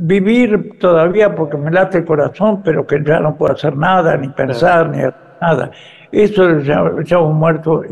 [0.00, 4.28] vivir todavía porque me late el corazón, pero que ya no puedo hacer nada, ni
[4.30, 5.70] pensar, ni hacer nada.
[6.10, 7.88] Eso es ya, ya un muerto, eh,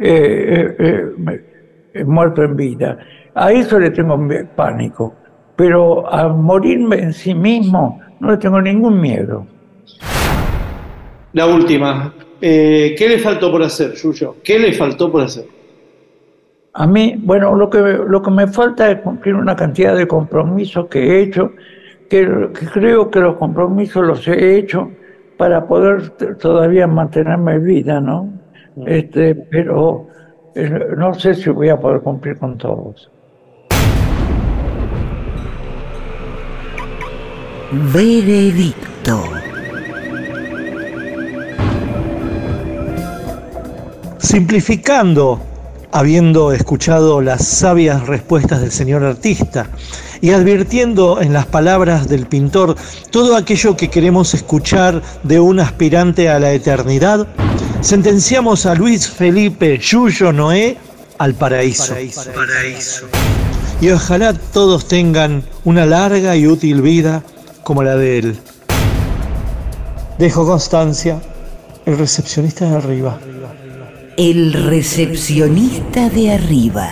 [0.00, 1.44] eh, eh,
[1.94, 2.98] eh, muerto en vida.
[3.34, 4.18] A eso le tengo
[4.56, 5.14] pánico,
[5.54, 9.46] pero a morirme en sí mismo no le tengo ningún miedo.
[11.32, 12.12] La última.
[12.40, 14.36] Eh, ¿Qué le faltó por hacer, Yuyo?
[14.42, 15.44] ¿Qué le faltó por hacer?
[16.72, 20.86] A mí, bueno, lo que, lo que me falta es cumplir una cantidad de compromisos
[20.86, 21.52] que he hecho,
[22.08, 24.90] que, que creo que los compromisos los he hecho
[25.36, 28.32] para poder todavía mantenerme en vida, ¿no?
[28.86, 30.06] Este, pero
[30.54, 33.10] eh, no sé si voy a poder cumplir con todos.
[37.92, 39.22] Veredicto.
[44.18, 45.40] Simplificando,
[45.92, 49.68] habiendo escuchado las sabias respuestas del señor artista
[50.20, 52.76] y advirtiendo en las palabras del pintor
[53.10, 57.26] todo aquello que queremos escuchar de un aspirante a la eternidad,
[57.80, 60.76] sentenciamos a Luis Felipe Yuyo Noé
[61.18, 61.94] al paraíso.
[63.80, 67.22] Y ojalá todos tengan una larga y útil vida
[67.62, 68.38] como la de él.
[70.18, 71.18] Dejo constancia,
[71.86, 73.18] el recepcionista de arriba.
[74.22, 76.90] El recepcionista de arriba.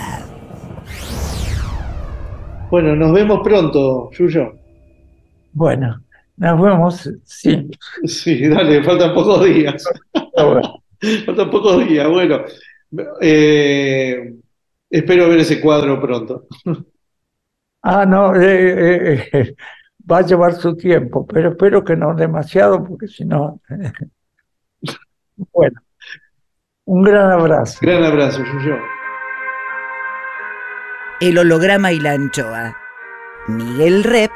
[2.71, 4.55] Bueno, nos vemos pronto, Yuyo.
[5.51, 6.03] Bueno,
[6.37, 7.69] nos vemos, sí.
[8.05, 9.83] Sí, dale, faltan pocos días.
[11.27, 12.09] faltan pocos días.
[12.09, 12.45] Bueno,
[13.21, 14.33] eh,
[14.89, 16.47] espero ver ese cuadro pronto.
[17.83, 19.55] Ah, no, eh, eh, eh,
[20.11, 23.61] va a llevar su tiempo, pero espero que no demasiado, porque si no...
[25.53, 25.79] Bueno,
[26.89, 27.77] un gran abrazo.
[27.81, 28.75] Gran abrazo, Yuyo.
[31.19, 32.75] El holograma y la anchoa.
[33.47, 34.31] Miguel Rep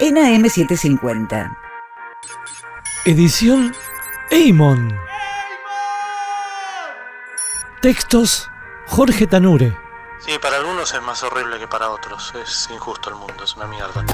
[0.00, 1.56] en AM750.
[3.04, 3.72] Edición
[4.30, 4.98] Eimon.
[7.80, 8.50] Textos
[8.86, 9.76] Jorge Tanure.
[10.18, 12.34] Sí, para algunos es más horrible que para otros.
[12.42, 14.04] Es injusto el mundo, es una mierda.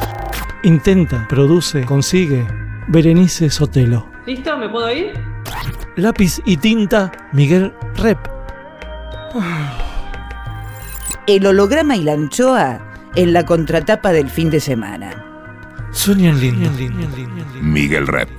[0.63, 2.47] Intenta, produce, consigue.
[2.89, 4.07] Berenice Sotelo.
[4.27, 4.57] ¿Listo?
[4.57, 5.13] ¿Me puedo ir?
[5.97, 8.19] Lápiz y tinta Miguel Rep.
[11.27, 12.81] El holograma y la anchoa
[13.15, 15.25] en la contratapa del fin de semana.
[15.93, 16.71] Sueñan lindo.
[17.61, 18.31] Miguel Rep.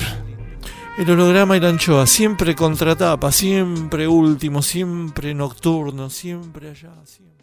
[0.97, 7.42] El holograma y la anchoa, siempre contratapa, siempre último, siempre nocturno, siempre allá, siempre.